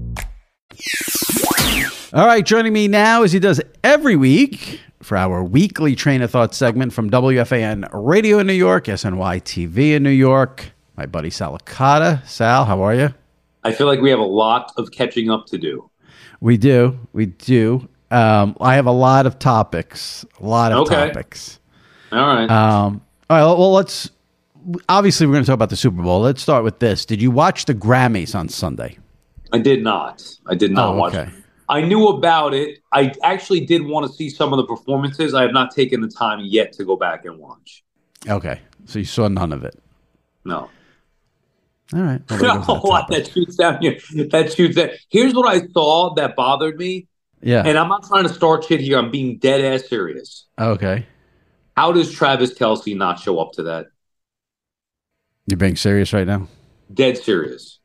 [2.13, 6.57] All right, joining me now as he does every week for our weekly Traina Thoughts
[6.57, 11.57] segment from WFAN Radio in New York, SNY TV in New York, my buddy Sal
[11.57, 12.25] Licata.
[12.27, 13.13] Sal, how are you?
[13.63, 15.89] I feel like we have a lot of catching up to do.
[16.39, 16.99] We do.
[17.13, 17.87] We do.
[18.09, 20.25] Um, I have a lot of topics.
[20.39, 21.07] A lot of okay.
[21.07, 21.59] topics.
[22.11, 22.49] All right.
[22.49, 23.57] Um, all right.
[23.57, 24.11] Well, let's.
[24.89, 26.21] Obviously, we're going to talk about the Super Bowl.
[26.21, 27.05] Let's start with this.
[27.05, 28.97] Did you watch the Grammys on Sunday?
[29.51, 30.23] I did not.
[30.47, 31.25] I did not oh, okay.
[31.25, 31.33] watch.
[31.69, 32.79] I knew about it.
[32.91, 35.33] I actually did want to see some of the performances.
[35.33, 37.83] I have not taken the time yet to go back and watch.
[38.27, 39.81] Okay, so you saw none of it.
[40.43, 40.69] No.
[41.93, 42.21] All right.
[42.29, 43.97] Well, that, what, that shoots down here.
[44.31, 44.89] That shoots down.
[45.09, 47.07] Here's what I saw that bothered me.
[47.41, 47.63] Yeah.
[47.65, 48.97] And I'm not trying to start shit here.
[48.97, 50.45] I'm being dead ass serious.
[50.59, 51.05] Okay.
[51.75, 53.87] How does Travis Kelce not show up to that?
[55.47, 56.47] You're being serious right now?
[56.93, 57.79] Dead serious.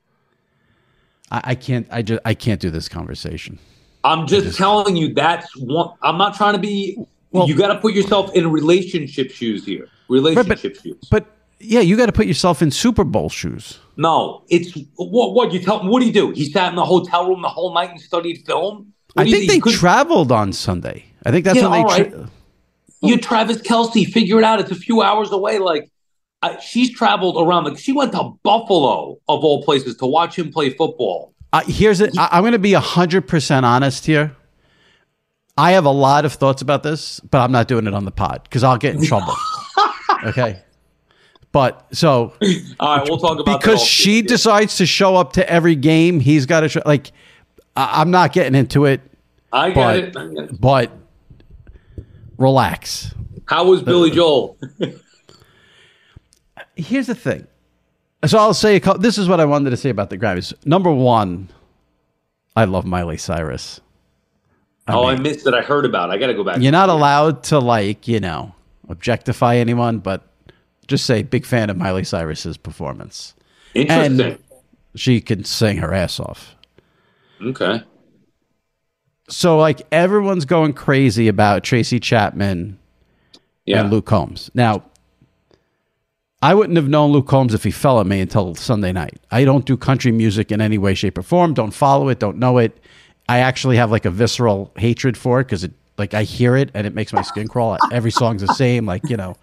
[1.31, 1.87] I, I can't.
[1.91, 2.21] I just.
[2.25, 3.59] I can't do this conversation.
[4.05, 5.91] I'm just, just, telling you that's one.
[6.03, 6.99] I'm not trying to be.
[7.33, 9.89] Well, you got to put yourself in relationship shoes here.
[10.09, 11.09] Relationship but, shoes.
[11.11, 11.27] But
[11.59, 13.79] Yeah, you got to put yourself in Super Bowl shoes.
[13.97, 15.35] No, it's what?
[15.35, 15.81] What you tell?
[15.81, 16.31] Him what do you do?
[16.31, 18.93] He sat in the hotel room the whole night and studied film.
[19.15, 21.05] What I think they traveled on Sunday.
[21.25, 22.05] I think that's Yeah, when they.
[22.05, 22.29] Tra- right.
[23.03, 24.59] You Travis Kelce, figure it out.
[24.61, 25.59] It's a few hours away.
[25.59, 25.91] Like
[26.43, 27.65] uh, she's traveled around.
[27.65, 31.35] Like she went to Buffalo of all places to watch him play football.
[31.53, 32.15] Uh, here's it.
[32.19, 34.37] I'm going to be hundred percent honest here.
[35.59, 38.11] I have a lot of thoughts about this, but I'm not doing it on the
[38.11, 39.35] pod because I'll get in trouble.
[40.25, 40.63] okay.
[41.53, 42.35] But so
[42.79, 46.45] All right, we'll talk about because she decides to show up to every game, he's
[46.45, 46.83] got to show.
[46.85, 47.13] Like,
[47.75, 49.01] I- I'm not getting into it.
[49.53, 50.17] I get but, it.
[50.17, 50.61] I get it.
[50.61, 50.93] But
[52.37, 53.15] relax.
[53.47, 54.59] How was Billy Joel?
[56.77, 57.47] Here's the thing.
[58.27, 60.53] So I'll say a couple, this is what I wanted to say about the Grammys.
[60.67, 61.49] Number one,
[62.55, 63.81] I love Miley Cyrus.
[64.89, 65.55] oh, I missed that.
[65.55, 66.11] I heard about.
[66.11, 66.15] it.
[66.15, 66.61] I got to go back.
[66.61, 68.55] You're not allowed to like, you know,
[68.89, 70.23] objectify anyone, but
[70.87, 73.35] just say big fan of Miley Cyrus's performance.
[73.75, 74.21] Interesting.
[74.21, 74.39] And
[74.95, 76.55] she can sing her ass off.
[77.43, 77.83] Okay.
[79.29, 82.79] So like everyone's going crazy about Tracy Chapman
[83.67, 83.81] Yeah.
[83.83, 84.51] and Luke Combs.
[84.55, 84.83] Now,
[86.43, 89.19] I wouldn't have known Luke Combs if he fell at me until Sunday night.
[89.31, 91.55] I don't do country music in any way, shape, or form.
[91.55, 92.19] Don't follow it.
[92.19, 92.79] Don't know it.
[93.29, 96.71] I actually have like a visceral hatred for it because it, like, I hear it
[96.75, 97.79] and it makes my skin crawl.
[97.91, 98.85] Every song's the same.
[98.85, 99.37] Like, you know,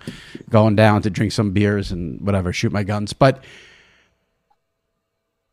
[0.49, 3.11] going down to drink some beers and whatever, shoot my guns.
[3.11, 3.43] But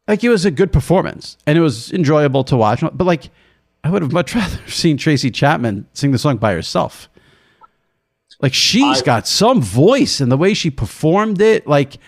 [0.07, 2.81] like, it was a good performance and it was enjoyable to watch.
[2.81, 3.31] But like,
[3.83, 7.09] I would have much rather seen Tracy Chapman sing the song by herself.
[8.43, 11.67] Like she's got some voice and the way she performed it.
[11.67, 11.99] Like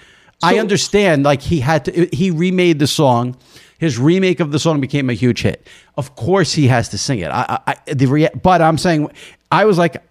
[0.43, 1.25] I understand.
[1.25, 2.09] Like he had to.
[2.13, 3.37] He remade the song.
[3.79, 5.67] His remake of the song became a huge hit.
[5.97, 7.31] Of course, he has to sing it.
[7.31, 9.11] I, I I- the rea- but I'm saying
[9.51, 10.03] I was like,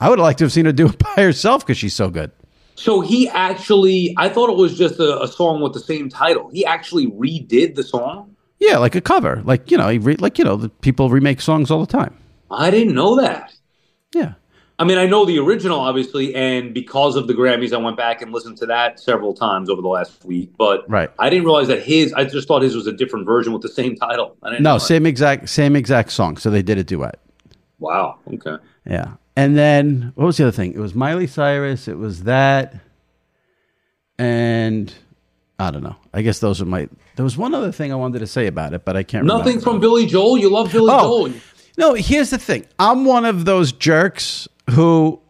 [0.00, 2.10] I would have liked to have seen her do it by herself because she's so
[2.10, 2.30] good.
[2.76, 6.48] So he actually, I thought it was just a, a song with the same title.
[6.50, 8.36] He actually redid the song.
[8.60, 9.42] Yeah, like a cover.
[9.44, 12.14] Like you know, he re- like you know, the people remake songs all the time.
[12.50, 13.52] I didn't know that.
[14.14, 14.34] Yeah.
[14.80, 18.22] I mean, I know the original, obviously, and because of the Grammys, I went back
[18.22, 20.52] and listened to that several times over the last week.
[20.56, 21.10] But Right.
[21.18, 22.12] I didn't realize that his.
[22.12, 24.36] I just thought his was a different version with the same title.
[24.42, 24.80] I didn't No, that.
[24.80, 26.36] same exact same exact song.
[26.36, 27.18] So they did a duet.
[27.80, 28.18] Wow.
[28.32, 28.56] Okay.
[28.88, 29.14] Yeah.
[29.36, 30.72] And then what was the other thing?
[30.74, 31.88] It was Miley Cyrus.
[31.88, 32.74] It was that.
[34.18, 34.92] And
[35.58, 35.96] I don't know.
[36.14, 36.88] I guess those are my.
[37.16, 39.46] There was one other thing I wanted to say about it, but I can't Nothing
[39.56, 39.62] remember.
[39.64, 40.38] from Billy Joel.
[40.38, 41.28] You love Billy Oh.
[41.28, 41.34] Joel.
[41.76, 42.66] No, here's the thing.
[42.78, 45.20] I'm one of those jerks who,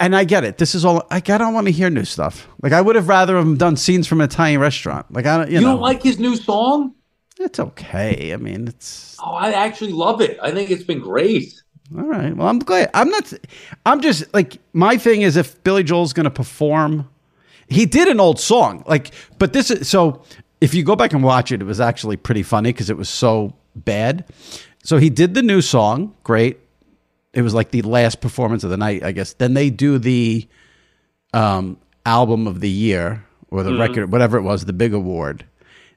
[0.00, 0.58] and I get it.
[0.58, 1.06] This is all.
[1.10, 2.48] Like, I don't want to hear new stuff.
[2.62, 5.12] Like, I would have rather have done scenes from an Italian restaurant.
[5.12, 5.50] Like, I don't.
[5.50, 6.94] You, You, know, don't like his new song?
[7.38, 8.32] It's okay.
[8.32, 10.38] I mean, it's Oh, I actually love it.
[10.42, 11.52] I think it's been great.
[11.96, 12.34] all right.
[12.34, 12.90] Well, I'm glad.
[12.94, 13.32] I'm not.
[13.84, 17.08] I'm just like my thing is if Billy Joel's going to perform,
[17.68, 18.84] he did an old song.
[18.86, 20.22] Like, but this is so.
[20.62, 23.10] If you go back and watch it, it was actually pretty funny because it was
[23.10, 24.24] so bad.
[24.82, 26.14] So he did the new song.
[26.24, 26.58] Great.
[27.36, 29.34] It was like the last performance of the night, I guess.
[29.34, 30.48] Then they do the
[31.34, 31.76] um,
[32.06, 33.78] album of the year or the Mhm.
[33.78, 35.44] record, whatever it was, the big award.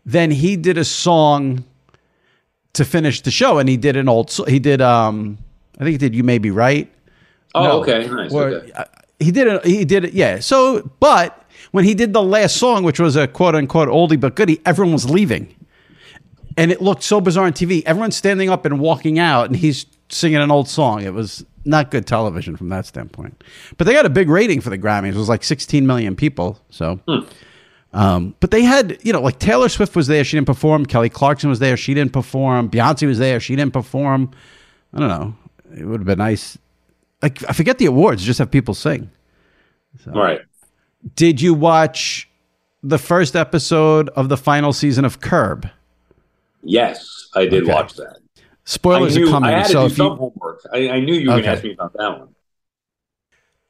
[0.05, 1.63] Then he did a song
[2.73, 4.31] to finish the show, and he did an old.
[4.47, 4.81] He did.
[4.81, 5.37] um
[5.79, 6.13] I think he did.
[6.13, 6.91] You may be right.
[7.55, 8.71] Oh, okay, nice, Or- okay.
[8.73, 8.83] uh,
[9.19, 9.65] he did it.
[9.65, 10.13] He did it.
[10.13, 10.39] Yeah.
[10.41, 14.35] So, but when he did the last song, which was a quote unquote oldie but
[14.35, 15.47] goodie, everyone was leaving,
[16.57, 17.81] and it looked so bizarre on TV.
[17.85, 21.03] Everyone's standing up and walking out, and he's singing an old song.
[21.03, 23.43] It was not good television from that standpoint.
[23.77, 25.09] But they got a big rating for the Grammys.
[25.09, 26.59] It was like 16 million people.
[26.69, 26.99] So.
[27.93, 30.85] Um, but they had, you know, like Taylor Swift was there, she didn't perform.
[30.85, 32.69] Kelly Clarkson was there, she didn't perform.
[32.69, 34.31] Beyonce was there, she didn't perform.
[34.93, 35.35] I don't know.
[35.75, 36.57] It would have been nice.
[37.21, 39.09] Like I forget the awards, just have people sing.
[40.03, 40.11] So.
[40.11, 40.41] Right.
[41.15, 42.29] Did you watch
[42.83, 45.67] the first episode of the final season of Curb?
[46.61, 47.73] Yes, I did Okay.
[47.73, 48.17] watch that.
[48.65, 49.49] Spoilers knew, are coming.
[49.49, 50.61] I had to so do if you homework.
[50.73, 52.35] I, I knew you were going to ask me about that one.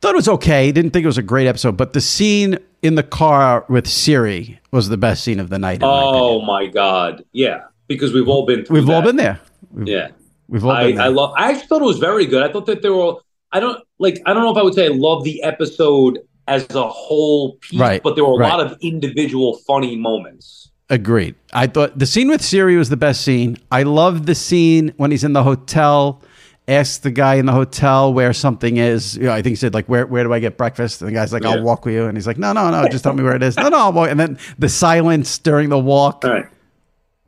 [0.02, 2.96] thought it was okay, didn't think it was a great episode, but the scene in
[2.96, 5.76] the car with Siri was the best scene of the night.
[5.76, 8.66] in my Oh my god, yeah, because we've all been.
[8.66, 9.40] Through We've all been there.
[9.84, 10.10] Yeah,
[10.48, 11.06] We've all I, been there.
[11.06, 11.34] I love.
[11.38, 12.44] I actually thought it was very good.
[12.44, 13.16] I thought that there were.
[13.52, 14.22] I don't like.
[14.26, 17.80] I don't know if I would say I love the episode as a whole piece,
[17.80, 18.50] Right, but there were a right.
[18.50, 20.69] lot of individual funny moments.
[20.90, 21.36] Agreed.
[21.54, 23.58] I thought the scene with Siri was the best scene.
[23.72, 26.22] I love the scene when he's in the hotel,
[26.68, 29.16] asks the guy in the hotel where something is.
[29.16, 31.14] You know, I think he said like, "Where where do I get breakfast?" And the
[31.14, 31.50] guy's like, Yeah.
[31.52, 33.44] "I'll walk with you," and he's like, "No, no, no, just tell me where it
[33.44, 34.10] is." No, no, I'll walk.
[34.10, 36.26] And then the silence during the walk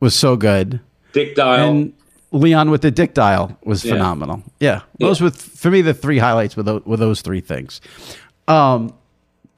[0.00, 0.80] was so good.
[1.12, 1.70] Dick dial.
[1.70, 1.92] And
[2.32, 3.92] Leon with the dick dial was Yeah.
[3.92, 4.42] phenomenal.
[4.58, 7.80] Yeah, those were for me the three highlights were those, were those three things.
[8.48, 8.92] Um,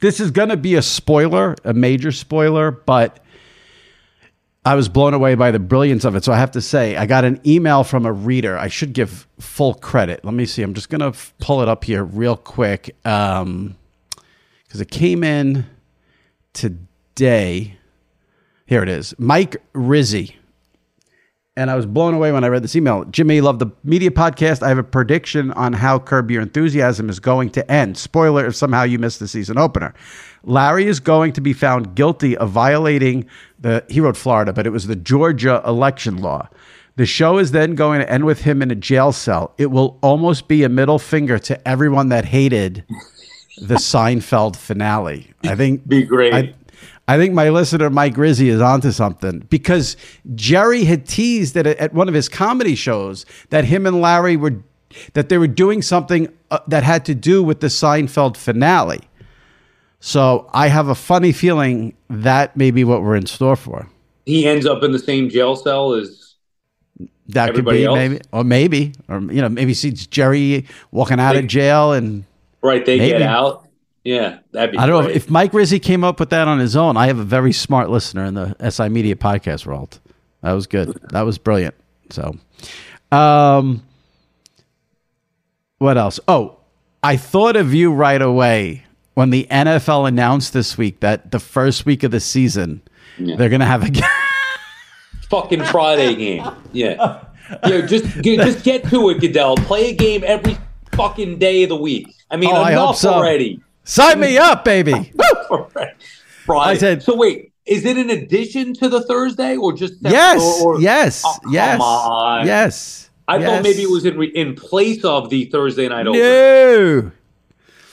[0.01, 3.21] this is going to be a spoiler, a major spoiler, but
[4.67, 6.25] I was blown away by the brilliance of it.
[6.25, 8.57] So I have to say, I got an email from a reader.
[8.57, 10.25] I should give full credit.
[10.25, 10.63] Let me see.
[10.63, 13.77] I'm just going to f- pull it up here real quick because um,
[14.73, 15.67] it came in
[16.55, 17.77] today.
[18.65, 19.15] Here it is.
[19.19, 20.37] Mike Rizzi.
[21.57, 23.05] And I was blown away when I read this email.
[23.05, 24.61] Jimmy, love the media podcast.
[24.63, 27.97] I have a prediction on how Curb Your Enthusiasm is going to end.
[27.97, 29.95] Spoiler if somehow you missed the season opener.
[30.43, 33.27] Larry is going to be found guilty of violating
[33.61, 36.49] the, he wrote Florida, but it was the Georgia election law.
[36.97, 39.55] The show is then going to end with him in a jail cell.
[39.57, 42.85] It will almost be a middle finger to everyone that hated
[43.61, 45.33] the Seinfeld finale.
[45.45, 46.35] I think be great.
[46.35, 46.55] I,
[47.07, 49.97] I think my listener Mike Rizzi is onto something because
[50.35, 54.63] Jerry had teased that at one of his comedy shows that him and Larry were
[55.15, 59.01] that they were doing something uh, that had to do with the Seinfeld finale.
[60.01, 63.89] So I have a funny feeling that may be what we're in store for.
[64.25, 66.35] He ends up in the same jail cell as
[67.29, 67.97] that could everybody be else?
[67.97, 72.25] maybe, or maybe, or you know, maybe sees Jerry walking out of jail and
[72.63, 72.85] right.
[72.85, 73.13] They Maybe.
[73.13, 73.64] get out.
[74.05, 74.79] Yeah, that'd be.
[74.79, 76.97] I don't know if Mike Rizzi came up with that on his own.
[76.97, 79.99] I have a very smart listener in the SI Media podcast world.
[80.43, 80.99] That was good.
[81.11, 81.75] That was brilliant.
[82.11, 82.37] So,
[83.11, 83.83] um,
[85.79, 86.21] what else?
[86.29, 86.59] Oh,
[87.03, 88.85] I thought of you right away
[89.15, 92.83] when the NFL announced this week that the first week of the season
[93.19, 93.91] they're going to have a
[95.31, 96.47] fucking Friday game.
[96.73, 97.25] Yeah,
[97.67, 97.81] yeah.
[97.87, 99.57] Just get, just get to it, Goodell.
[99.57, 100.57] Play a game every
[100.93, 102.09] fucking day of the week.
[102.31, 103.15] I mean, Oh, I enough so.
[103.15, 103.61] already.
[103.85, 105.13] Sign me up, baby.
[106.47, 106.71] Friday.
[106.71, 107.15] I said- so.
[107.17, 111.37] Wait, is it in addition to the Thursday or just Yes, or- or- yes, Oh,
[111.51, 112.47] yes, on.
[112.47, 113.11] yes.
[113.27, 113.47] I yes.
[113.49, 117.03] thought maybe it was in re- in place of the Thursday night opener.
[117.03, 117.11] No.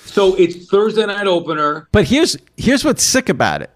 [0.06, 1.88] So it's Thursday night opener.
[1.94, 3.70] But here's here's what's sick about it.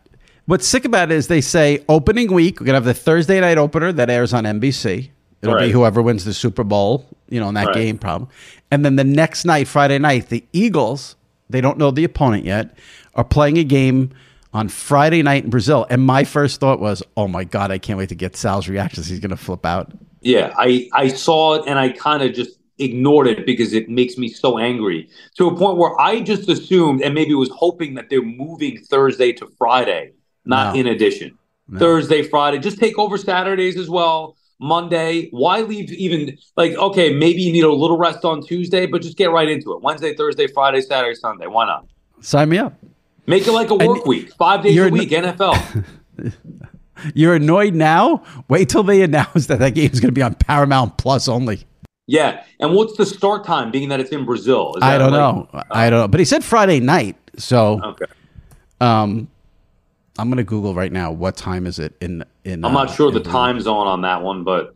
[0.47, 3.57] What's sick about it is they say opening week we're gonna have the Thursday night
[3.57, 5.11] opener that airs on NBC.
[5.41, 7.75] It'll be whoever wins the Super Bowl, you know, in that Right.
[7.75, 8.29] game problem.
[8.69, 11.15] And then the next night, Friday night, the Eagles,
[11.49, 12.77] they don't know the opponent yet,
[13.15, 14.11] are playing a game
[14.53, 15.85] on Friday night in Brazil.
[15.89, 19.07] And my first thought was, oh my God, I can't wait to get Sal's reactions.
[19.07, 19.91] He's gonna flip out.
[20.21, 24.17] Yeah, I I saw it and I kind of just ignored it because it makes
[24.17, 28.09] me so angry to a point where I just assumed and maybe was hoping that
[28.09, 30.11] they're moving Thursday to Friday,
[30.45, 30.79] not No.
[30.81, 31.37] in addition.
[31.77, 34.35] Thursday, Friday, just take over Saturdays as well.
[34.59, 39.01] Monday, why leave even like okay, maybe you need a little rest on Tuesday, but
[39.01, 39.81] just get right into it.
[39.81, 41.47] Wednesday, Thursday, Friday, Saturday, Sunday.
[41.47, 41.85] Why not?
[42.21, 42.73] Sign me up.
[43.27, 45.83] Make it like a work week, five days a week, NFL.
[47.13, 48.23] You're annoyed now?
[48.47, 51.65] Wait till they announce that that game is gonna be on Paramount Plus only.
[52.07, 53.71] yeah, and what's the start time?
[53.71, 55.19] Being that it's in Brazil, I don't like-
[55.53, 55.63] know.
[55.71, 56.07] I don't know.
[56.07, 57.17] But he said Friday night.
[57.37, 58.05] So Okay.
[58.79, 59.27] um
[60.17, 63.11] I'm gonna Google right now what time is it in in I'm not uh, sure
[63.11, 64.75] the time zone on that one, but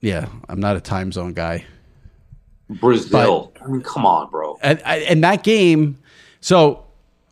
[0.00, 1.64] Yeah, I'm not a time zone guy.
[2.68, 3.52] Brazil.
[3.64, 4.58] I mean, come on, bro.
[4.62, 5.98] And and that game
[6.40, 6.84] so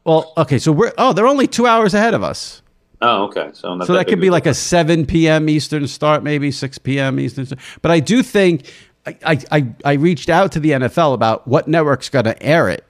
[0.05, 2.63] well, okay, so we're oh, they're only two hours ahead of us.
[3.03, 3.51] Oh, okay.
[3.53, 5.51] So, So that big could be like a 7 p.m.
[5.51, 7.21] Eastern start, maybe 6 p.m.
[7.21, 7.45] Eastern.
[7.45, 7.61] Start.
[7.83, 8.73] But I do think
[9.05, 12.69] I, I, I, I reached out to the NFL about what network's going to air
[12.71, 12.89] it,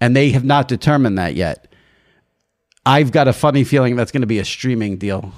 [0.00, 1.69] and they have not determined that yet.
[2.86, 5.32] I've got a funny feeling that's going to be a streaming deal.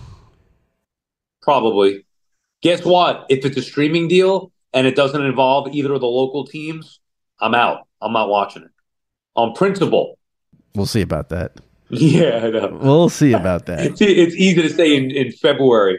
[1.42, 2.06] Probably.
[2.62, 3.26] Guess what?
[3.28, 7.00] If it's a streaming deal and it doesn't involve either of the local teams,
[7.40, 7.88] I'm out.
[8.00, 8.70] I'm not watching it.
[9.34, 10.18] On principle.
[10.74, 11.52] We'll see about that.
[11.94, 12.78] Yeah, I know.
[12.80, 13.80] We'll see about that.
[13.84, 15.98] It's, it's easy to say in, in February.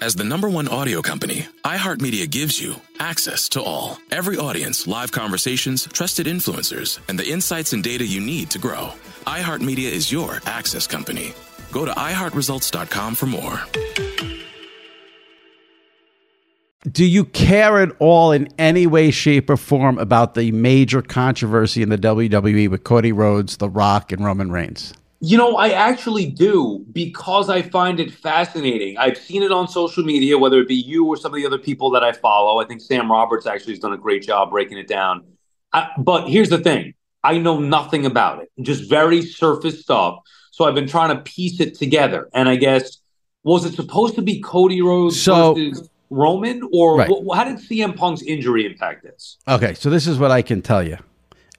[0.00, 3.98] As the number one audio company, iHeartMedia gives you access to all.
[4.12, 8.92] Every audience, live conversations, trusted influencers, and the insights and data you need to grow.
[9.26, 11.34] iHeartMedia is your access company.
[11.72, 13.60] Go to iHeartResults.com for more.
[16.88, 21.82] Do you care at all in any way, shape, or form about the major controversy
[21.82, 24.94] in the WWE with Cody Rhodes, The Rock, and Roman Reigns?
[25.20, 28.96] You know, I actually do because I find it fascinating.
[28.98, 31.58] I've seen it on social media, whether it be you or some of the other
[31.58, 32.60] people that I follow.
[32.62, 35.24] I think Sam Roberts actually has done a great job breaking it down.
[35.72, 36.94] I, but here's the thing
[37.24, 40.20] I know nothing about it, just very surface stuff.
[40.52, 42.28] So I've been trying to piece it together.
[42.32, 42.98] And I guess,
[43.42, 46.62] was it supposed to be Cody Rhodes So- versus Roman?
[46.72, 47.10] Or Right.
[47.10, 49.36] wh- how did CM Punk's injury impact this?
[49.48, 50.96] Okay, so this is what I can tell you.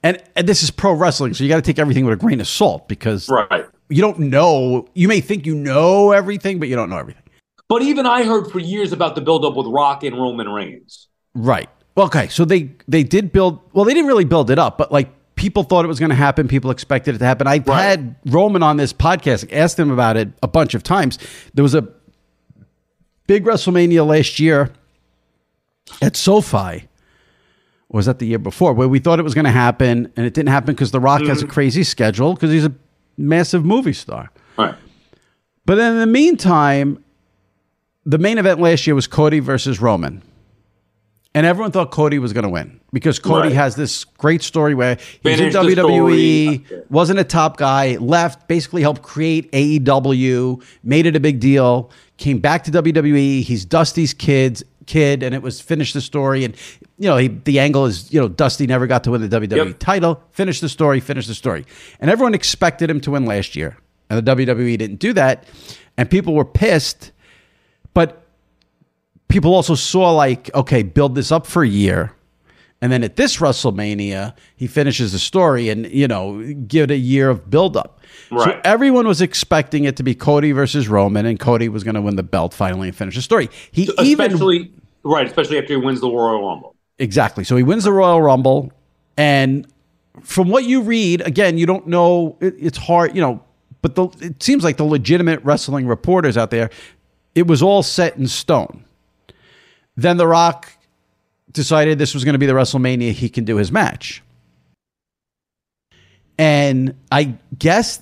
[0.03, 2.39] And, and this is pro wrestling, so you got to take everything with a grain
[2.39, 3.65] of salt because right.
[3.89, 4.87] you don't know.
[4.93, 7.23] You may think you know everything, but you don't know everything.
[7.67, 11.07] But even I heard for years about the buildup with Rock and Roman Reigns.
[11.35, 11.69] Right.
[11.97, 13.59] Okay, so they they did build.
[13.73, 16.15] Well, they didn't really build it up, but like people thought it was going to
[16.15, 16.47] happen.
[16.47, 17.47] People expected it to happen.
[17.47, 21.17] I had Roman on this podcast, asked him about it a bunch of times.
[21.53, 21.87] There was a
[23.25, 24.73] big WrestleMania last year
[26.01, 26.88] at SoFi.
[27.89, 30.25] Or was that the year before where we thought it was going to happen and
[30.25, 31.53] it didn't happen because The Rock has a mm-hmm.
[31.53, 32.73] crazy schedule because he's a
[33.17, 34.31] massive movie star.
[34.57, 34.75] Right.
[35.65, 37.03] But then in the meantime,
[38.05, 40.23] the main event last year was Cody versus Roman.
[41.35, 43.55] And everyone thought Cody was going to win because Cody Right.
[43.55, 46.83] has this great story where he was in WWE, story.
[46.89, 52.39] wasn't a top guy, left, basically helped create AEW, made it a big deal, came
[52.39, 53.43] back to WWE.
[53.43, 56.43] He's Dusty's kids kid, and it was finish the story.
[56.43, 56.55] And
[56.97, 59.77] you know, he, the angle is you know Dusty never got to win the WWE
[59.79, 60.21] title.
[60.31, 60.99] Finish the story.
[60.99, 61.65] Finish the story.
[61.99, 63.77] And everyone expected him to win last year,
[64.09, 65.45] and the WWE didn't do that,
[65.95, 67.11] and people were pissed.
[67.93, 68.23] But
[69.29, 72.11] people also saw like, okay, build this up for a year.
[72.81, 76.97] And then at this WrestleMania, he finishes the story and, you know, give it a
[76.97, 77.99] year of buildup.
[78.29, 82.01] So everyone was expecting it to be Cody versus Roman, and Cody was going to
[82.01, 83.49] win the belt finally and finish the story.
[83.71, 84.71] He even Especially,
[85.03, 86.75] right, especially after he wins the Royal Rumble.
[86.97, 87.43] Exactly.
[87.43, 88.71] So he wins the Royal Rumble,
[89.17, 89.67] and
[90.21, 92.37] from what you read, again, you don't know.
[92.41, 93.43] It, it's hard, you know.
[93.81, 96.69] But the, it seems like the legitimate wrestling reporters out there,
[97.33, 98.83] it was all set in stone.
[99.95, 100.73] Then The Rock
[101.51, 104.21] decided this was going to be the WrestleMania he can do his match,
[106.37, 108.01] and I guess.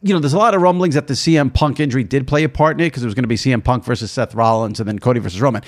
[0.00, 2.48] You know, there's a lot of rumblings that the CM Punk injury did play a
[2.48, 4.88] part in it because it was going to be CM Punk versus Seth Rollins and
[4.88, 5.64] then Cody versus Roman.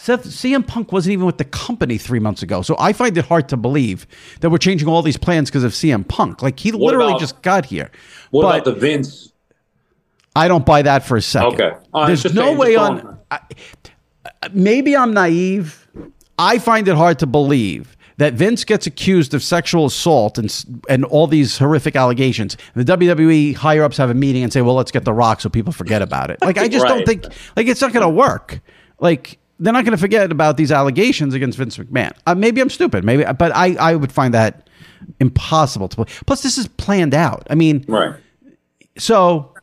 [0.00, 2.62] Seth, CM Punk wasn't even with the company three months ago.
[2.62, 4.06] So I find it hard to believe
[4.40, 6.40] that we're changing all these plans because of CM Punk.
[6.42, 7.90] Like he What literally about- just got here.
[8.30, 9.32] What But about the Vince?
[10.34, 11.52] I don't buy that for a second.
[11.60, 11.72] Okay.
[11.92, 13.18] Right, There's no way on.
[13.30, 13.40] I,
[14.52, 15.86] maybe I'm naive.
[16.38, 21.04] I find it hard to believe that Vince gets accused of sexual assault and and
[21.04, 22.56] all these horrific allegations.
[22.74, 25.40] And the WWE higher ups have a meeting and say, "Well, let's get the Rock
[25.42, 27.24] so people forget about it." Like I just don't think
[27.56, 28.60] like it's not going to work.
[29.00, 32.12] Like they're not going to forget about these allegations against Vince McMahon.
[32.26, 33.04] Uh, maybe I'm stupid.
[33.04, 34.68] Maybe, but I I would find that
[35.20, 36.22] impossible to believe.
[36.26, 37.46] Plus, this is planned out.
[37.50, 38.14] I mean, Right.
[38.98, 39.54] so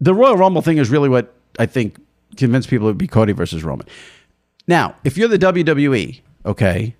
[0.00, 1.96] the Royal Rumble thing is really what I think
[2.36, 3.86] convinced people it would be Cody versus Roman.
[4.66, 6.94] Now, if you're the WWE, okay,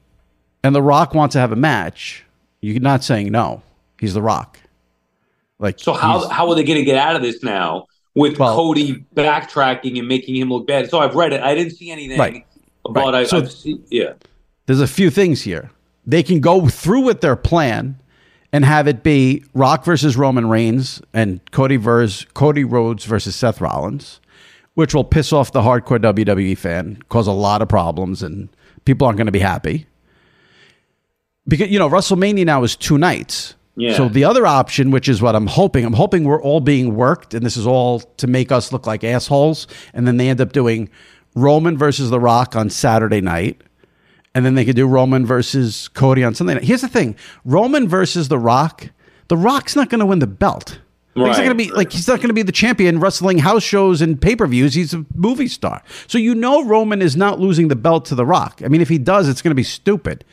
[0.65, 2.25] and The Rock wants to have a match,
[2.61, 3.62] you're not saying no.
[3.99, 4.59] He's The Rock.
[5.59, 7.87] Like So how how are they going to get out of this now
[8.21, 10.89] with Cody backtracking and making him look bad?
[10.91, 11.41] So I've read it.
[11.43, 12.47] I didn't see anything, Right.
[12.85, 13.15] but Right.
[13.15, 14.13] I, So- I've seen, yeah.
[14.67, 15.71] there's a few things here.
[16.07, 17.99] They can go through with their plan
[18.53, 23.61] and have it be Rock versus Roman Reigns and Cody versus Cody Rhodes versus Seth
[23.61, 24.21] Rollins,
[24.75, 28.49] which will piss off the hardcore WWE fan, cause a lot of problems, and
[28.85, 29.87] people aren't going to be happy.
[31.47, 33.55] Because you know WrestleMania now is two nights.
[33.77, 33.97] Yeah.
[33.97, 37.35] So the other option, which is what I'm hoping, I'm hoping we're all being worked,
[37.35, 40.53] and this is all to make us look like assholes, and then they end up
[40.53, 40.91] doing
[41.35, 43.61] Roman versus The Rock on Saturday night,
[44.35, 46.65] and then they could do Roman versus Cody on Sunday night.
[46.65, 48.91] Here's the thing: Roman versus The Rock.
[49.29, 50.81] The Rock's not going to win the belt.
[51.15, 53.39] Like, he's not going to be like he's not going to be the champion wrestling
[53.39, 54.75] house shows and pay per views.
[54.75, 58.25] He's a movie star, so you know Roman is not losing the belt to The
[58.25, 58.63] Rock.
[58.65, 60.25] I mean, if he does, it's going to be stupid.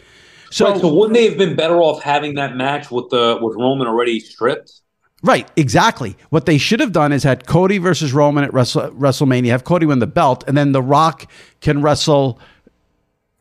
[0.49, 3.55] So, right, so wouldn't they have been better off having that match with the with
[3.57, 4.81] Roman already stripped?
[5.23, 6.15] Right, exactly.
[6.29, 9.85] What they should have done is had Cody versus Roman at Wrestle- WrestleMania, have Cody
[9.85, 11.29] win the belt, and then The Rock
[11.59, 12.39] can wrestle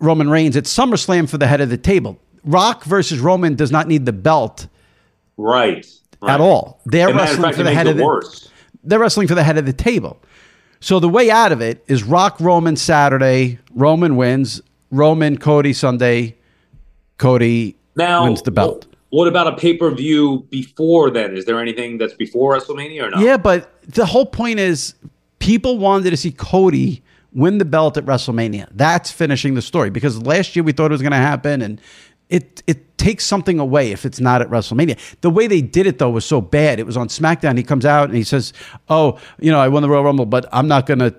[0.00, 2.18] Roman Reigns at SummerSlam for the head of the table.
[2.44, 4.68] Rock versus Roman does not need the belt
[5.36, 5.86] Right.
[6.26, 6.80] at all.
[6.86, 8.48] They're And wrestling fact, for the head of the worse.
[8.82, 10.18] they're wrestling for the head of the table.
[10.80, 16.36] So the way out of it is Rock Roman Saturday, Roman wins, Roman Cody Sunday,
[17.18, 18.86] Cody Now wins the belt.
[19.10, 21.36] What about a pay per view before then?
[21.36, 23.20] Is there anything that's before WrestleMania or not?
[23.20, 24.94] Yeah, but the whole point is
[25.38, 27.02] people wanted to see Cody
[27.32, 28.68] win the belt at WrestleMania.
[28.72, 31.80] That's finishing the story because last year we thought it was going to happen and
[32.28, 34.98] it it takes something away if it's not at WrestleMania.
[35.20, 36.80] The way they did it though was so bad.
[36.80, 37.56] It was on SmackDown.
[37.56, 38.52] He comes out and he says,
[38.88, 41.14] "Oh, you know, I won the Royal Rumble, but I'm not going to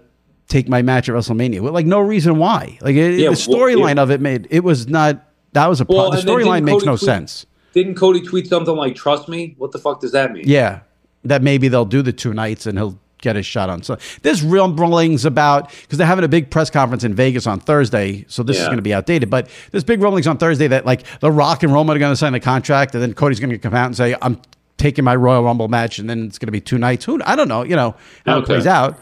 [0.49, 2.78] take my match at WrestleMania." With like no reason why.
[2.82, 4.03] Like it, Yeah, the well, storyline yeah.
[4.03, 6.98] of it made it was not that was a Well, the storyline makes Cody no
[6.98, 7.45] tweet- sense.
[7.74, 9.56] Didn't Cody tweet something like "Trust me"?
[9.57, 10.44] What the fuck does that mean?
[10.48, 10.80] Yeah,
[11.24, 13.84] that maybe they'll do the two nights and he'll get his shot on.
[13.84, 18.26] So there's rumblings about because they're having a big press conference in Vegas on Thursday,
[18.28, 19.30] so this is going to be outdated.
[19.30, 22.15] But there's big rumblings on Thursday that like The Rock and Roman are going to
[22.18, 24.40] sign the contract, and then Cody's going to come out and say, "I'm
[24.78, 27.06] taking my Royal Rumble match," and then it's going to be two nights.
[27.06, 27.95] Who I don't know, you know
[28.26, 28.98] how it plays out.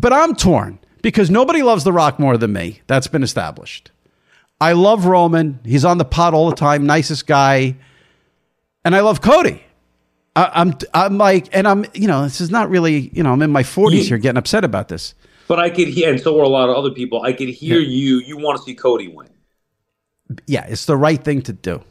[0.00, 2.80] But I'm torn because nobody loves The Rock more than me.
[2.88, 3.90] That's been established.
[4.60, 5.60] I love Roman.
[5.64, 7.76] He's on the pot all the time, nicest guy.
[8.84, 9.62] And I love Cody.
[10.34, 13.42] I, I'm I'm like, and I'm you know, this is not really you know, I'm
[13.42, 15.14] in my 40s here getting upset about this.
[15.46, 17.22] But I could hear, and so were a lot of other people.
[17.22, 18.18] I could hear you.
[18.18, 19.28] You want to see Cody win,
[20.46, 21.82] Yeah, it's the right thing to do.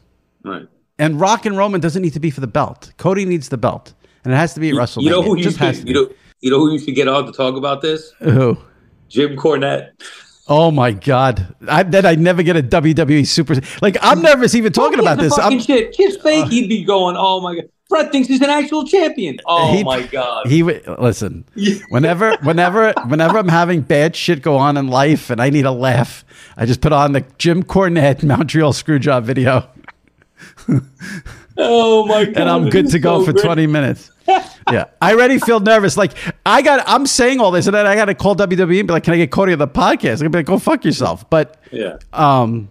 [0.44, 0.68] right?
[0.98, 2.92] And Rock and Roman doesn't need to be for the belt.
[2.98, 5.02] Cody needs the belt, and it has to be at WrestleMania.
[5.02, 6.08] You know who you should, you know
[6.40, 8.12] you know who you should get on to talk about this?
[8.20, 8.56] Who?
[9.08, 9.90] Jim Cornette.
[10.50, 11.54] Oh my God!
[11.68, 13.56] I bet I never get a WWE super.
[13.82, 15.36] Like I'm nervous even talking about this.
[15.36, 15.94] fucking I'm, shit.
[15.94, 16.46] Just uh, fake.
[16.46, 17.16] he'd be going.
[17.18, 17.64] Oh my god.
[17.88, 19.38] Fred thinks he's an actual champion.
[19.46, 20.46] Oh He- my god.
[20.46, 21.44] He would listen.
[21.88, 25.70] Whenever, whenever, whenever I'm having bad shit go on in life and I need a
[25.72, 26.22] laugh,
[26.56, 29.70] I just put on the Jim Cornette Montreal Screwjob video,
[31.58, 32.36] oh my god.
[32.36, 33.44] and I'm good to go so for great.
[33.44, 34.10] 20 minutes.
[34.70, 35.96] Yeah, I already feel nervous.
[35.96, 36.12] Like
[36.44, 38.92] I got, I'm saying all this, and then I got to call WWE and be
[38.92, 41.28] like, "Can I get Cody on the podcast?" I'm gonna be like, "Go fuck yourself."
[41.30, 41.96] But Yeah.
[42.12, 42.68] um,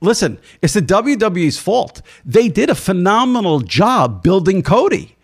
[0.00, 2.02] listen, it's the WWE's fault.
[2.24, 5.16] They did a phenomenal job building Cody.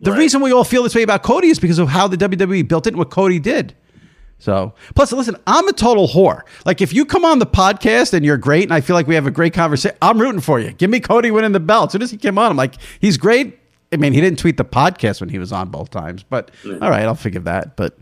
[0.00, 2.68] The reason we all feel this way about Cody is because of how the WWE
[2.68, 3.74] built it and what Cody did.
[4.38, 6.42] So, plus, listen, I'm a total whore.
[6.64, 9.14] Like, if you come on the podcast and you're great, and I feel like we
[9.14, 10.72] have a great conversation, I'm rooting for you.
[10.72, 11.88] Give me Cody winning the belt.
[11.88, 13.58] As soon as he came on, I'm like, he's great.
[13.92, 16.90] I mean, he didn't tweet the podcast when he was on both times, but all
[16.90, 17.76] right, I'll forgive that.
[17.76, 17.96] But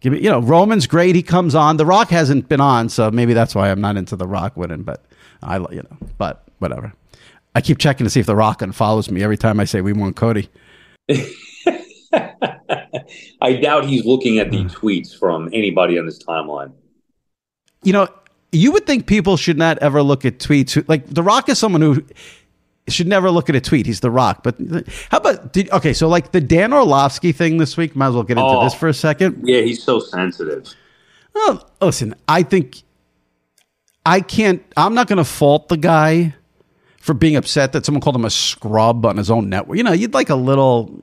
[0.00, 1.14] give me, you know, Roman's great.
[1.14, 1.76] He comes on.
[1.76, 4.82] The Rock hasn't been on, so maybe that's why I'm not into The Rock winning.
[4.82, 5.04] But
[5.42, 6.92] I, you know, but whatever.
[7.54, 9.92] I keep checking to see if The Rock unfollows me every time I say we
[9.92, 10.48] want Cody.
[13.40, 14.68] I doubt he's looking at the hmm.
[14.68, 16.72] tweets from anybody on this timeline.
[17.82, 18.08] you know,
[18.52, 20.86] you would think people should not ever look at tweets.
[20.88, 22.04] Like The Rock is someone who
[22.88, 23.86] should never look at a tweet.
[23.86, 24.42] He's The Rock.
[24.42, 24.56] But
[25.10, 25.92] how about did okay?
[25.92, 27.96] So like the Dan Orlovsky thing this week.
[27.96, 28.64] Might as well get into Oh.
[28.64, 29.48] this for a second.
[29.48, 30.74] Yeah, he's so sensitive.
[31.34, 32.82] Well, listen, I think
[34.04, 34.62] I can't.
[34.76, 36.34] I'm not going to fault the guy
[37.00, 39.78] for being upset that someone called him a scrub on his own network.
[39.78, 41.02] You know, you'd like a little.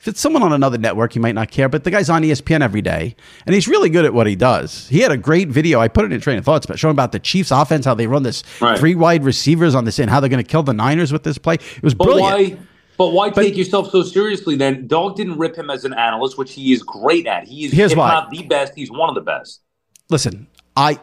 [0.00, 1.68] If it's someone on another network, you might not care.
[1.68, 3.14] But the guy's on ESPN every day,
[3.44, 4.88] and he's really good at what he does.
[4.88, 5.78] He had a great video.
[5.78, 8.22] I put it in Traina Thoughts, but showing about the Chiefs' offense, how they run
[8.22, 8.78] this Right.
[8.78, 11.36] three wide receivers on this, and how they're going to kill the Niners with this
[11.36, 11.54] play.
[11.56, 12.32] It was But brilliant.
[12.52, 12.66] why?
[12.96, 14.86] But why take yourself so seriously then?
[14.86, 17.44] Dog didn't rip him as an analyst, which he is great at.
[17.44, 18.08] He is Here's if why.
[18.08, 18.72] not the best.
[18.76, 19.60] He's one of the best.
[20.08, 20.46] listen,
[20.76, 20.98] I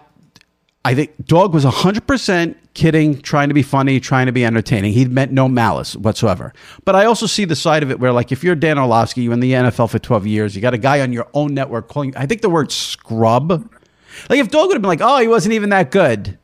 [0.85, 4.93] I think Dog was 100% kidding, trying to be funny, trying to be entertaining.
[4.93, 6.53] He meant no malice whatsoever.
[6.85, 9.33] But I also see the side of it where, like, if you're Dan Orlovsky, you're
[9.33, 12.15] in the NFL for 12 years, you got a guy on your own network calling,
[12.15, 13.51] I think the word scrub.
[14.29, 16.37] Like, if Dog would have been like, oh, he wasn't even that good,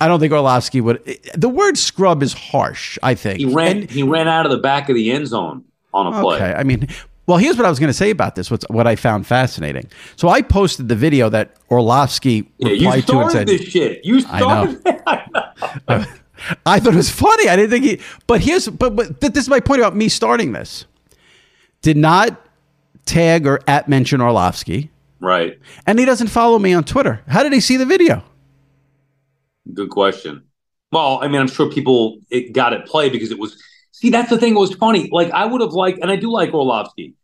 [0.00, 1.02] I don't think Orlovsky would.
[1.06, 3.38] Eh, the word scrub is harsh, I think.
[3.38, 3.78] He ran.
[3.78, 6.38] And- he ran out of the back of the end zone on a play.
[6.52, 6.88] I mean,
[7.28, 8.50] well, here's what I was going to say about this.
[8.50, 9.90] What's what I found fascinating.
[10.16, 14.02] So I posted the video that Orlovsky Yeah, replied to and said, this shit.
[14.02, 14.80] You I know.
[16.64, 17.50] I thought it was funny.
[17.50, 18.00] I didn't think he.
[18.26, 18.66] But here's.
[18.68, 20.86] But but th- this is my point about me starting this.
[21.82, 22.40] Did not
[23.04, 24.90] tag or at mention Orlovsky,
[25.20, 25.58] right.
[25.86, 27.20] and he doesn't follow me on Twitter.
[27.28, 28.24] How did he see the video?
[29.74, 30.44] Good question.
[30.92, 33.62] Well, I mean, I'm sure people it got it play because it was
[33.98, 34.54] See, that's the thing.
[34.54, 35.08] It was funny.
[35.10, 37.14] Like I would have liked, and I do like Orlovsky.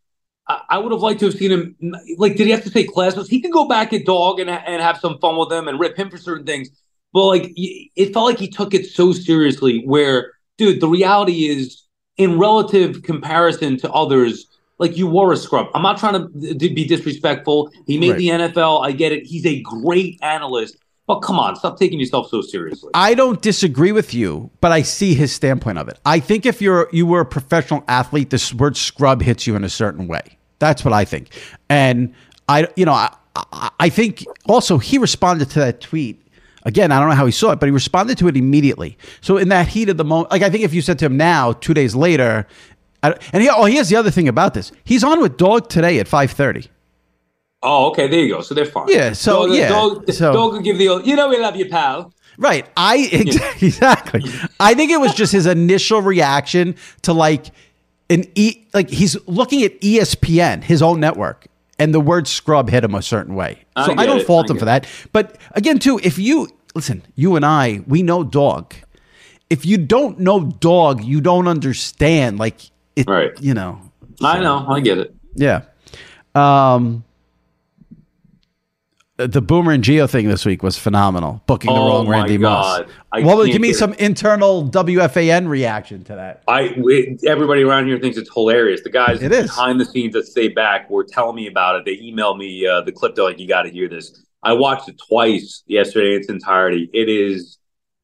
[0.48, 1.76] I, I would have liked to have seen him.
[2.18, 3.28] Like, did he have to take classes?
[3.28, 5.96] He could go back at dog and and have some fun with them and rip
[5.96, 6.70] him for certain things.
[7.12, 9.82] But like, it felt like he took it so seriously.
[9.84, 11.82] Where, dude, the reality is,
[12.16, 14.46] in relative comparison to others,
[14.78, 15.68] like you were a scrub.
[15.74, 17.70] I'm not trying to be disrespectful.
[17.86, 18.18] He made right.
[18.18, 18.84] the NFL.
[18.84, 19.24] I get it.
[19.24, 20.76] He's a great analyst.
[21.06, 22.90] But come on, stop taking yourself so seriously.
[22.94, 26.00] I don't disagree with you, but I see his standpoint of it.
[26.06, 29.64] I think if you're you were a professional athlete, this word scrub hits you in
[29.64, 30.33] a certain way.
[30.58, 31.30] That's what I think.
[31.68, 32.14] And
[32.48, 33.14] I, you know, I,
[33.80, 36.20] I think also he responded to that tweet
[36.66, 38.96] Again, I don't know how he saw it, but he responded to it immediately.
[39.20, 41.16] So in that heat of the moment, like I think if you said to him
[41.16, 42.46] now, two days later,
[43.02, 46.08] and he, oh, here's the other thing about this: he's on with Dog today at
[46.08, 46.68] five thirty.
[47.62, 48.40] Oh, okay, there you go.
[48.40, 48.88] So they're fine.
[48.88, 51.56] Yeah, so dog, yeah, dog, so, dog will give the old, you know we love
[51.56, 52.12] you, pal.
[52.36, 52.66] Right.
[52.76, 53.08] I
[53.60, 54.22] exactly.
[54.58, 57.46] I think it was just his initial reaction to like
[58.10, 61.46] an e like he's looking at ESPN, his own network,
[61.78, 63.64] and the word scrub hit him a certain way.
[63.76, 64.26] So I, I don't it.
[64.26, 64.86] fault I him for that.
[65.12, 68.74] But again, too, if you listen, you and I, we know dog.
[69.50, 72.38] If you don't know dog, you don't understand.
[72.38, 72.60] Like
[72.96, 73.32] it, right?
[73.40, 73.80] You know.
[74.22, 74.66] I know.
[74.68, 75.14] I get it.
[75.34, 75.62] Yeah.
[76.34, 77.04] Um.
[79.16, 81.40] The Boomer and Gio thing this week was phenomenal.
[81.46, 82.78] Booking the Oh wrong Randy Moss.
[82.78, 82.90] God.
[83.12, 83.78] I Well, give me get it.
[83.78, 86.42] some internal WFAN reaction to that.
[86.48, 88.80] I it, everybody around here thinks it's hilarious.
[88.82, 89.46] The guys It is.
[89.46, 91.84] behind the scenes that stay back were telling me about it.
[91.84, 93.14] They emailed me uh, the clip.
[93.14, 96.90] They're like, "You got to hear this." I watched it twice yesterday in its entirety.
[96.92, 97.58] It is,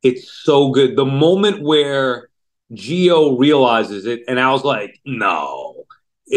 [0.05, 0.95] it's so good.
[0.97, 2.29] The moment where
[2.73, 5.87] Gio realizes it, and I was like, "No,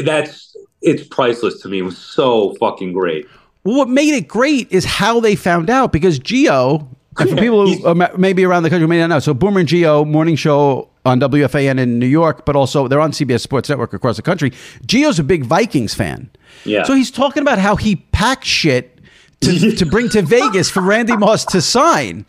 [0.03, 3.27] that's it's priceless to me." It was so fucking great.
[3.64, 6.88] Well, what made it great is how they found out because Gio,
[7.19, 9.61] and for people who ma- maybe around the country who may not know, so Boomer
[9.61, 13.69] and Gio morning show on WFAN in New York, but also they're on CBS Sports
[13.69, 14.52] Network across the country.
[14.85, 16.30] Gio's a big Vikings fan.
[16.65, 16.84] Yeah.
[16.84, 18.99] So he's talking about how he packed shit
[19.41, 22.26] to, to bring to Vegas for Randy Moss to sign.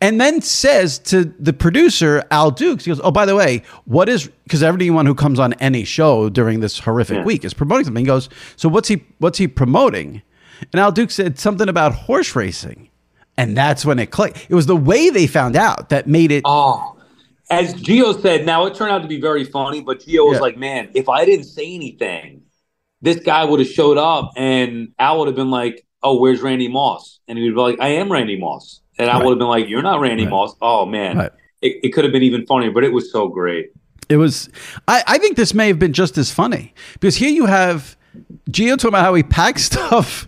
[0.00, 4.08] And then says to the producer, Al Dukes, he goes, Oh, by the way, what
[4.08, 7.24] is because everyone who comes on any show during this horrific Yeah.
[7.24, 8.04] week is promoting something.
[8.04, 10.22] He goes, So what's he what's he promoting?
[10.72, 12.88] And Al Duke said something about horse racing.
[13.36, 14.46] And that's when it clicked.
[14.48, 16.96] It was the way they found out that made it Oh,
[17.50, 20.40] as Gio said, now it turned out to be very funny, but Gio was Yeah.
[20.40, 22.42] like, man, if I didn't say anything,
[23.00, 26.68] this guy would have showed up and Al would have been like, oh, where's Randy
[26.68, 27.20] Moss?
[27.28, 28.80] And he would be like, I am Randy Moss.
[28.98, 29.24] And I Right.
[29.24, 30.30] would have been like, you're not Randy Right.
[30.30, 30.54] Moss.
[30.60, 31.16] Oh, man.
[31.16, 31.32] Right.
[31.62, 33.70] It, it could have been even funnier, but it was so great.
[34.08, 34.48] It was.
[34.86, 37.96] I, I think this may have been just as funny because here you have
[38.50, 40.27] Gio talking about how he packed stuff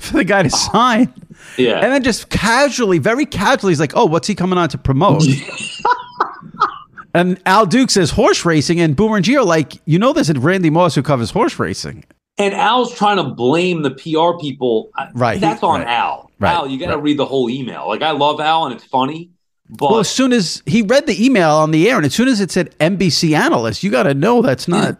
[0.00, 1.12] for the guy to sign,
[1.56, 1.80] Yeah.
[1.80, 5.22] and then just casually, very casually, he's like, "Oh, what's he coming on to promote?"
[7.14, 10.30] and Al Duke says horse racing, and Boomer and Gio are like, "You know, there's
[10.30, 12.04] a Randy Moss who covers horse racing."
[12.38, 14.90] And Al's trying to blame the PR people.
[15.14, 15.38] Right.
[15.40, 15.88] That's on Right.
[15.88, 16.30] Al.
[16.38, 16.52] Right.
[16.54, 17.02] Al, you got to Right.
[17.02, 17.86] read the whole email.
[17.86, 19.28] Like, I love Al and it's funny,
[19.68, 22.28] but well, as soon as he read the email on the air, and as soon
[22.28, 24.96] as it said NBC analyst, you got to know that's not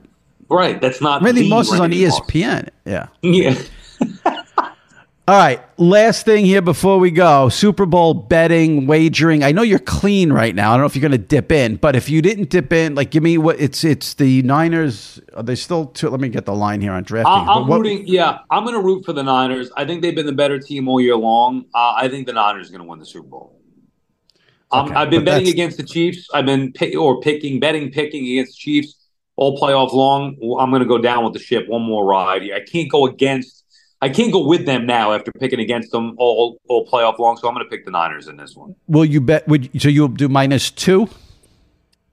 [0.51, 0.79] right.
[0.83, 2.21] That's not Randy Moss is on E Randy Moss.
[2.21, 2.69] ESPN.
[2.85, 3.07] Yeah.
[3.23, 3.55] Yeah.
[5.31, 9.45] All right, last thing here before we go Super Bowl betting, wagering.
[9.45, 10.73] I know you're clean right now.
[10.73, 12.97] I don't know if you're going to dip in, but if you didn't dip in,
[12.97, 15.21] like give me what it's it's the Niners.
[15.37, 15.87] Are they still?
[15.87, 17.27] Two, let me get the line here on DraftKings.
[17.27, 18.09] I, I'm what- rooting.
[18.09, 19.71] Yeah, I'm going to root for the Niners.
[19.77, 21.67] I think they've been the better team all year long.
[21.73, 23.57] Uh, I think the Niners are going to win the Super Bowl.
[24.73, 26.27] Um, Okay, I've been betting against the Chiefs.
[26.35, 28.97] I've been pick, or picking, betting, picking against Chiefs
[29.37, 30.35] all playoff long.
[30.59, 32.43] I'm going to go down with the ship one more ride.
[32.43, 33.59] I can't go against.
[34.03, 37.37] I can't go with them now after picking against them all all playoff long.
[37.37, 38.75] So I'm going to pick the Niners in this one.
[38.89, 39.47] Will you bet?
[39.49, 41.09] Would so you'll do minus two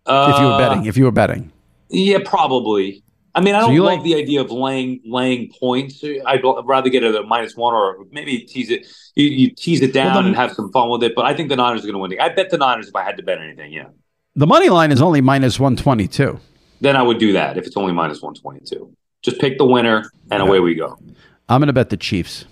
[0.05, 0.85] Uh, if you were betting?
[0.85, 1.51] If you were betting,
[1.89, 3.03] Yeah, probably.
[3.35, 6.03] I mean, I don't you love like- the idea of laying laying points.
[6.03, 8.88] I'd rather get it at minus one or maybe tease it.
[9.15, 11.14] You, you tease it down Well, the- and have some fun with it.
[11.15, 12.09] But I think the Niners are going to win.
[12.11, 13.72] the- I bet the Niners if I had to bet anything.
[13.72, 13.85] Yeah,
[14.35, 16.39] the money line is only minus one twenty two.
[16.81, 18.91] then I would do that if it's only minus one twenty two.
[19.22, 20.97] Just pick the winner and away we go.
[21.49, 22.45] I'm going to bet the Chiefs.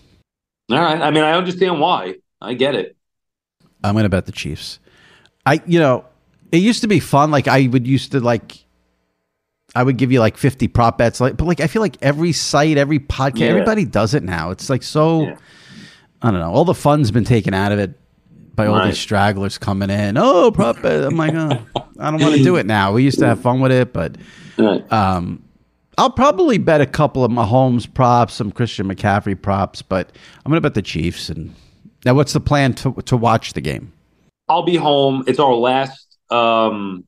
[0.72, 1.02] All right.
[1.02, 2.16] I mean, I understand why.
[2.42, 2.96] I get it.
[3.84, 4.80] I'm going to bet the Chiefs.
[5.46, 6.06] I, you know,
[6.52, 7.32] it used to be fun.
[7.32, 8.58] Like I would used to like,
[9.76, 11.20] I would give you like 50 prop bets.
[11.20, 13.48] Like, but like I feel like every site, every podcast, Yeah.
[13.48, 14.52] everybody does it now.
[14.52, 15.24] It's like so.
[15.24, 15.38] Yeah.
[16.22, 16.52] I don't know.
[16.52, 17.94] All the fun's been taken out of it
[18.56, 18.88] by all Right.
[18.88, 20.18] these stragglers coming in.
[20.18, 21.04] Oh, prop bet.
[21.04, 21.60] I'm like, oh,
[22.00, 22.94] I don't want to do it now.
[22.94, 24.16] We used to have fun with it, but
[24.58, 24.92] Right.
[24.92, 25.44] um,
[25.98, 30.12] I'll probably bet a couple of Mahomes props, some Christian McCaffrey props, but
[30.46, 31.30] I'm going to bet the Chiefs.
[31.30, 31.54] And
[32.06, 33.94] now, what's the plan to to watch the game?
[34.50, 35.24] I'll be home.
[35.28, 37.06] It's our last um,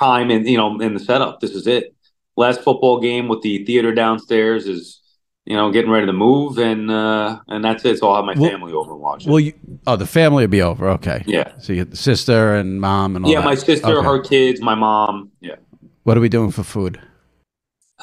[0.00, 1.40] time in you know in the setup.
[1.40, 1.94] This is it.
[2.36, 5.00] Last football game with the theater downstairs is
[5.44, 7.98] you know getting ready to move, and uh, and that's it.
[7.98, 9.30] So I'll have my Well- family over and watch it.
[9.30, 9.52] Well, you,
[9.86, 10.88] oh, the family will be over.
[10.90, 11.22] Okay.
[11.26, 11.52] Yeah.
[11.58, 13.44] So you get the sister and mom and all yeah, that.
[13.44, 14.06] my sister, Okay.
[14.06, 15.30] her kids, my mom.
[15.40, 15.56] Yeah.
[16.04, 17.00] What are we doing for food?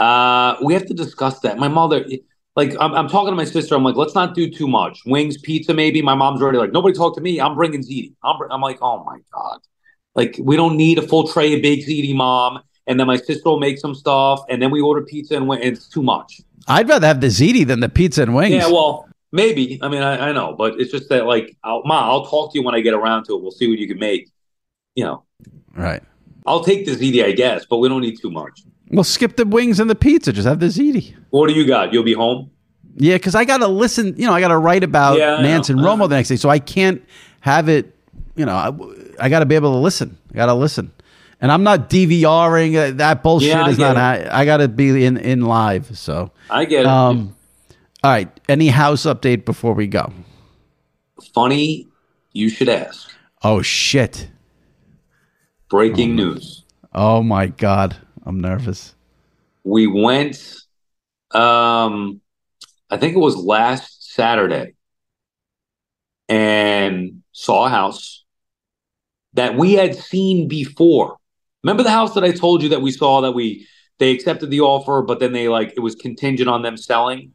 [0.02, 1.60] Uh, we have to discuss that.
[1.60, 2.04] My mother,
[2.56, 3.76] like, I'm, I'm talking to my sister.
[3.76, 4.96] I'm like, let's not do too much.
[5.06, 6.02] Wings, pizza, maybe.
[6.02, 7.40] My mom's already like, nobody talk to me.
[7.40, 8.14] I'm bringing ziti.
[8.24, 9.60] I'm, br-" I'm like, oh my god,
[10.16, 12.62] like we don't need a full tray of baked ziti, mom.
[12.88, 15.62] And then my sister will make some stuff, and then we order pizza, and wing-
[15.62, 16.42] it's too much.
[16.68, 18.56] I'd rather have the ziti than the pizza and wings.
[18.56, 19.80] Yeah, well, maybe.
[19.84, 22.60] I mean, I, I know, but it's just that, like, I'll, ma, I'll talk to
[22.60, 23.42] you when I get around to it.
[23.42, 24.30] We'll see what you can make.
[24.96, 25.24] You know,
[25.76, 26.02] right.
[26.48, 28.64] I'll take the ziti, I guess, but we don't need too much.
[28.92, 30.34] Well, skip the wings and the pizza.
[30.34, 31.16] Just have the ziti.
[31.30, 31.94] What do you got?
[31.94, 32.52] You'll be home.
[32.98, 34.16] Yeah, because I got to listen.
[34.18, 36.50] You know, I got to write about Yeah, Nantz and Romo the next day, so
[36.50, 37.02] I can't
[37.40, 37.96] have it.
[38.36, 40.18] You know, I, I got to be able to listen.
[40.32, 40.92] I got to listen,
[41.40, 42.76] and I'm not DVRing.
[42.76, 43.96] Uh, that bullshit Yeah, is not.
[43.96, 45.98] I, I got to be in in live.
[45.98, 46.86] So I get it.
[46.88, 47.34] Um,
[48.04, 48.30] all right.
[48.50, 50.12] Any house update before we go?
[51.34, 51.88] Funny,
[52.34, 53.10] you should ask.
[53.42, 54.28] Oh shit!
[55.70, 56.64] Breaking news.
[56.94, 58.96] Oh my god, I'm nervous.
[59.64, 60.38] We went,
[61.32, 62.22] um,
[62.90, 64.74] I think it was last Saturday,
[66.28, 68.24] and saw a house
[69.34, 71.18] that we had seen before.
[71.64, 73.68] Remember the house that I told you that we saw that we
[74.00, 77.34] they accepted the offer, but then they like it was contingent on them selling.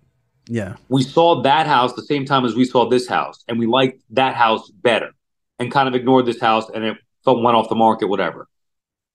[0.49, 0.77] Yeah.
[0.89, 4.01] we saw that house the same time as we saw this house, and we liked
[4.11, 5.11] that house better,
[5.59, 8.49] and kind of ignored this house, and it went off the market, whatever.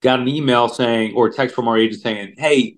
[0.02, 2.78] Got an email saying, or a text from our agent saying, "Hey,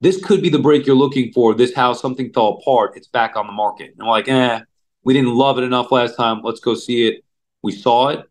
[0.00, 1.54] this could be the break you're looking for.
[1.54, 2.92] This house, something fell apart.
[2.96, 4.60] It's back on the market." And we're like, "Eh,
[5.04, 6.40] we didn't love it enough last time.
[6.42, 7.24] Let's go see it."
[7.62, 8.24] We saw it.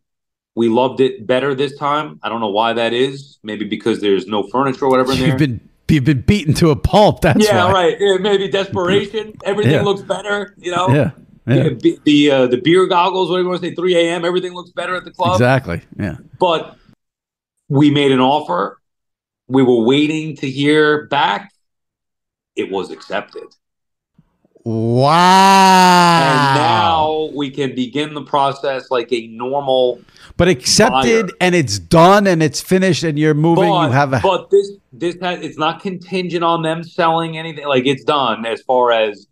[0.56, 2.20] We loved it better this time.
[2.24, 3.40] I don't know why that is.
[3.44, 5.28] Maybe because there's no furniture or whatever in there.
[5.30, 7.22] You've been you've been beaten to a pulp.
[7.22, 7.72] That's yeah, why.
[7.72, 7.98] right.
[8.00, 9.34] Yeah, maybe desperation.
[9.46, 9.84] Everything Yeah.
[9.84, 10.56] looks better.
[10.58, 10.90] You know.
[10.90, 11.12] Yeah.
[11.48, 11.70] Yeah.
[11.70, 14.24] The the, uh, the beer goggles, whatever you want to say, 3 a.m.
[14.26, 15.34] Everything looks better at the club.
[15.34, 15.82] Exactly.
[15.98, 16.18] Yeah.
[16.40, 16.78] But
[17.70, 18.82] we made an offer.
[19.48, 21.54] We were waiting to hear back.
[22.56, 23.46] It was accepted.
[24.66, 26.20] Wow.
[26.22, 30.02] And now we can begin the process like a normal.
[30.36, 31.38] But accepted Buyer.
[31.42, 33.70] and it's done and it's finished and you're moving.
[33.70, 37.68] But, you have a but this this has, it's not contingent on them selling anything.
[37.68, 39.28] Like it's done as far as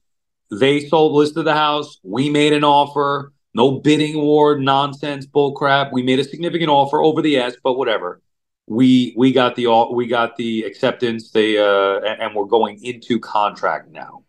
[0.49, 1.99] they sold listed the house.
[2.03, 3.33] We made an offer.
[3.53, 5.91] No bidding war nonsense bullcrap.
[5.91, 8.21] We made a significant offer over the ask, but whatever.
[8.67, 11.31] We we got the all we got the acceptance.
[11.31, 14.23] They uh and, we're going into contract now.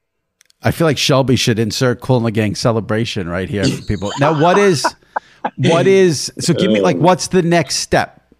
[0.63, 4.11] I feel like Shelby should insert Kool and the Gang celebration right here for people.
[4.19, 4.85] Now, what is,
[5.57, 8.35] what is, so give me like, what's the next step?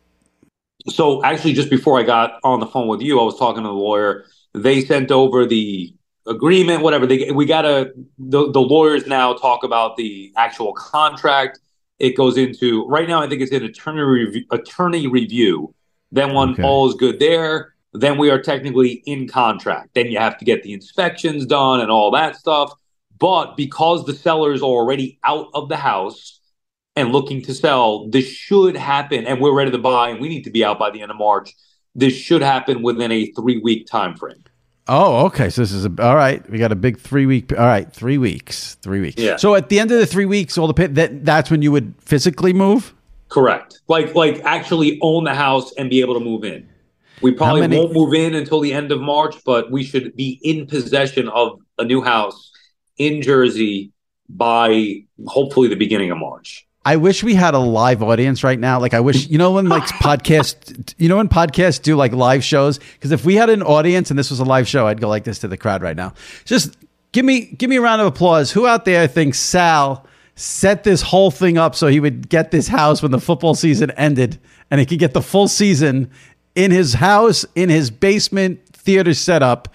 [0.89, 3.69] So actually, just before I got on the phone with you, I was talking to
[3.69, 4.25] the lawyer.
[4.55, 5.95] They sent over the
[6.27, 7.07] agreement, whatever.
[7.07, 11.61] They we gotta the the lawyers now talk about the actual contract.
[11.99, 13.23] It goes into right now.
[13.23, 15.75] I think it's in attorney review, attorney review.
[16.13, 16.63] Then when Okay.
[16.63, 19.91] all is good there, then we are technically in contract.
[19.95, 22.73] Then you have to get the inspections done and all that stuff.
[23.19, 26.39] But because the sellers are already out of the house,
[26.99, 30.43] and looking to sell, this should happen, and we're ready to buy, and we need
[30.43, 31.55] to be out by the end of March.
[31.95, 34.43] This should happen within a three week time frame.
[34.89, 35.49] Oh, okay.
[35.51, 36.49] So this is a, all right.
[36.51, 37.53] We got a big three week.
[37.53, 38.75] All right, three weeks.
[38.83, 39.23] Three weeks.
[39.23, 39.37] Yeah.
[39.37, 41.71] So at the end of the three weeks, all the pit that that's when you
[41.71, 42.95] would physically move.
[43.29, 43.81] Correct.
[43.89, 46.69] Like like actually own the house and be able to move in.
[47.21, 50.39] We probably many- won't move in until the end of March, but we should be
[50.43, 52.53] in possession of a new house
[52.97, 53.93] in Jersey
[54.29, 56.67] by hopefully the beginning of March.
[56.85, 58.81] I wish we had a live audience right now.
[58.81, 62.43] Like I wish, you know, when like podcast you know, when podcasts do like live
[62.43, 62.79] shows.
[62.79, 65.25] Because if we had an audience and this was a live show, I'd go like
[65.25, 66.15] this to the crowd right now.
[66.45, 66.77] Just
[67.13, 68.53] give me, give me a round of applause.
[68.53, 70.07] Who out there thinks Sal
[70.39, 73.91] set this whole thing up so he would get this house when the football season
[73.93, 74.39] ended,
[74.71, 76.11] and he could get the full season
[76.55, 79.69] in his house, in his basement theater setup,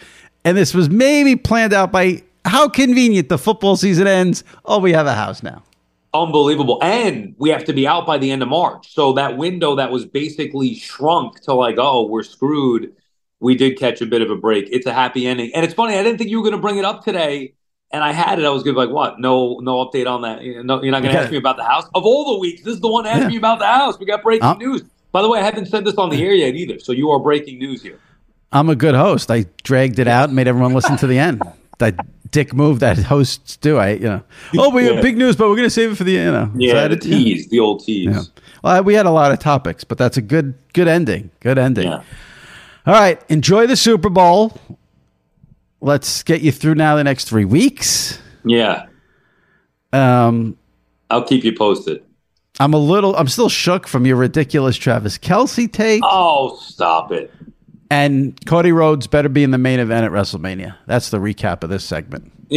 [0.45, 2.23] and this was maybe planned out by.
[2.45, 4.43] How convenient the football season ends.
[4.65, 5.63] Oh, we have a house now.
[6.13, 6.77] Unbelievable.
[6.83, 8.93] And we have to be out by the end of March.
[8.93, 12.93] So that window that was basically shrunk to like, oh, we're screwed.
[13.39, 14.67] We did catch a bit of a break.
[14.71, 15.55] It's a happy ending.
[15.55, 17.53] And it's funny, I didn't think you were going to bring it up today.
[17.93, 18.45] And I had it.
[18.45, 19.19] I was to be like, what?
[19.19, 20.41] No, no update on that.
[20.41, 21.17] You know, you're not going to Okay.
[21.19, 21.85] ask me about the house.
[21.93, 23.99] Of all the weeks, this is the one asking ask me about the house.
[23.99, 24.81] We got breaking Uh, news.
[25.11, 26.79] By the way, I haven't said this on the air yet either.
[26.79, 27.99] So you are breaking news here.
[28.51, 29.29] I'm a good host.
[29.29, 31.41] I dragged it out and made everyone listen to the end.
[31.79, 31.95] That
[32.31, 33.77] dick move that hosts do.
[33.77, 34.21] I, you know,
[34.59, 35.01] oh, we have Yeah.
[35.01, 36.49] big news, but we're going to save it for the, you know.
[36.55, 37.17] Yeah, had the to- yeah.
[37.17, 38.09] tease, the old tease.
[38.15, 38.21] Yeah.
[38.63, 41.31] Well, we had a lot of topics, but that's a good, good ending.
[41.39, 41.87] Good ending.
[41.87, 42.03] Yeah.
[42.85, 43.19] All right.
[43.27, 44.55] Enjoy the Super Bowl.
[45.83, 48.17] Let's get you through now the next three weeks.
[48.45, 48.85] Yeah.
[49.91, 50.57] Um,
[51.09, 52.01] I'll keep you posted.
[52.61, 56.01] I'm a little, I'm still shook from your ridiculous Travis Kelce take.
[56.05, 57.33] Oh, stop it.
[57.91, 60.77] And Cody Rhodes better be in the main event at WrestleMania.
[60.87, 62.31] That's the recap of this segment.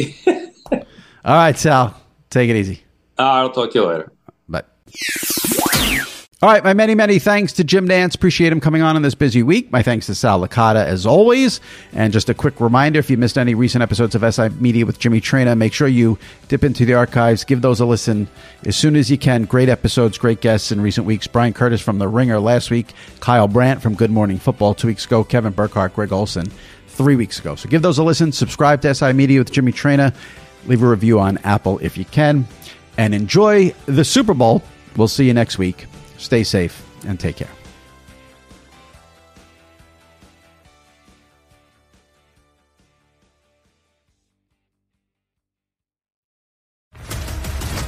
[0.72, 0.84] All
[1.24, 2.00] right, Sal.
[2.30, 2.84] Take it easy.
[3.18, 4.12] I'll talk to you later.
[4.48, 4.62] Bye.
[6.42, 8.14] All right, my many, many thanks to Jim Nantz.
[8.14, 9.72] Appreciate him coming on in this busy week.
[9.72, 11.62] My thanks to Sal Licata as always.
[11.94, 14.98] And just a quick reminder if you missed any recent episodes of SI Media with
[14.98, 16.18] Jimmy Traina, make sure you
[16.48, 18.28] dip into the archives, give those a listen
[18.66, 19.44] as soon as you can.
[19.44, 21.26] Great episodes, great guests in recent weeks.
[21.26, 25.06] Brian Curtis from The Ringer last week, Kyle Brandt from Good Morning Football two weeks
[25.06, 26.52] ago, Kevin Burkhardt, Greg Olsen
[26.88, 27.54] three weeks ago.
[27.54, 28.30] So give those a listen.
[28.30, 30.14] Subscribe to SI Media with Jimmy Traina.
[30.66, 32.46] Leave a review on Apple if you can.
[32.98, 34.62] And enjoy the Super Bowl.
[34.98, 35.86] We'll see you next week.
[36.18, 37.55] Stay safe and take care.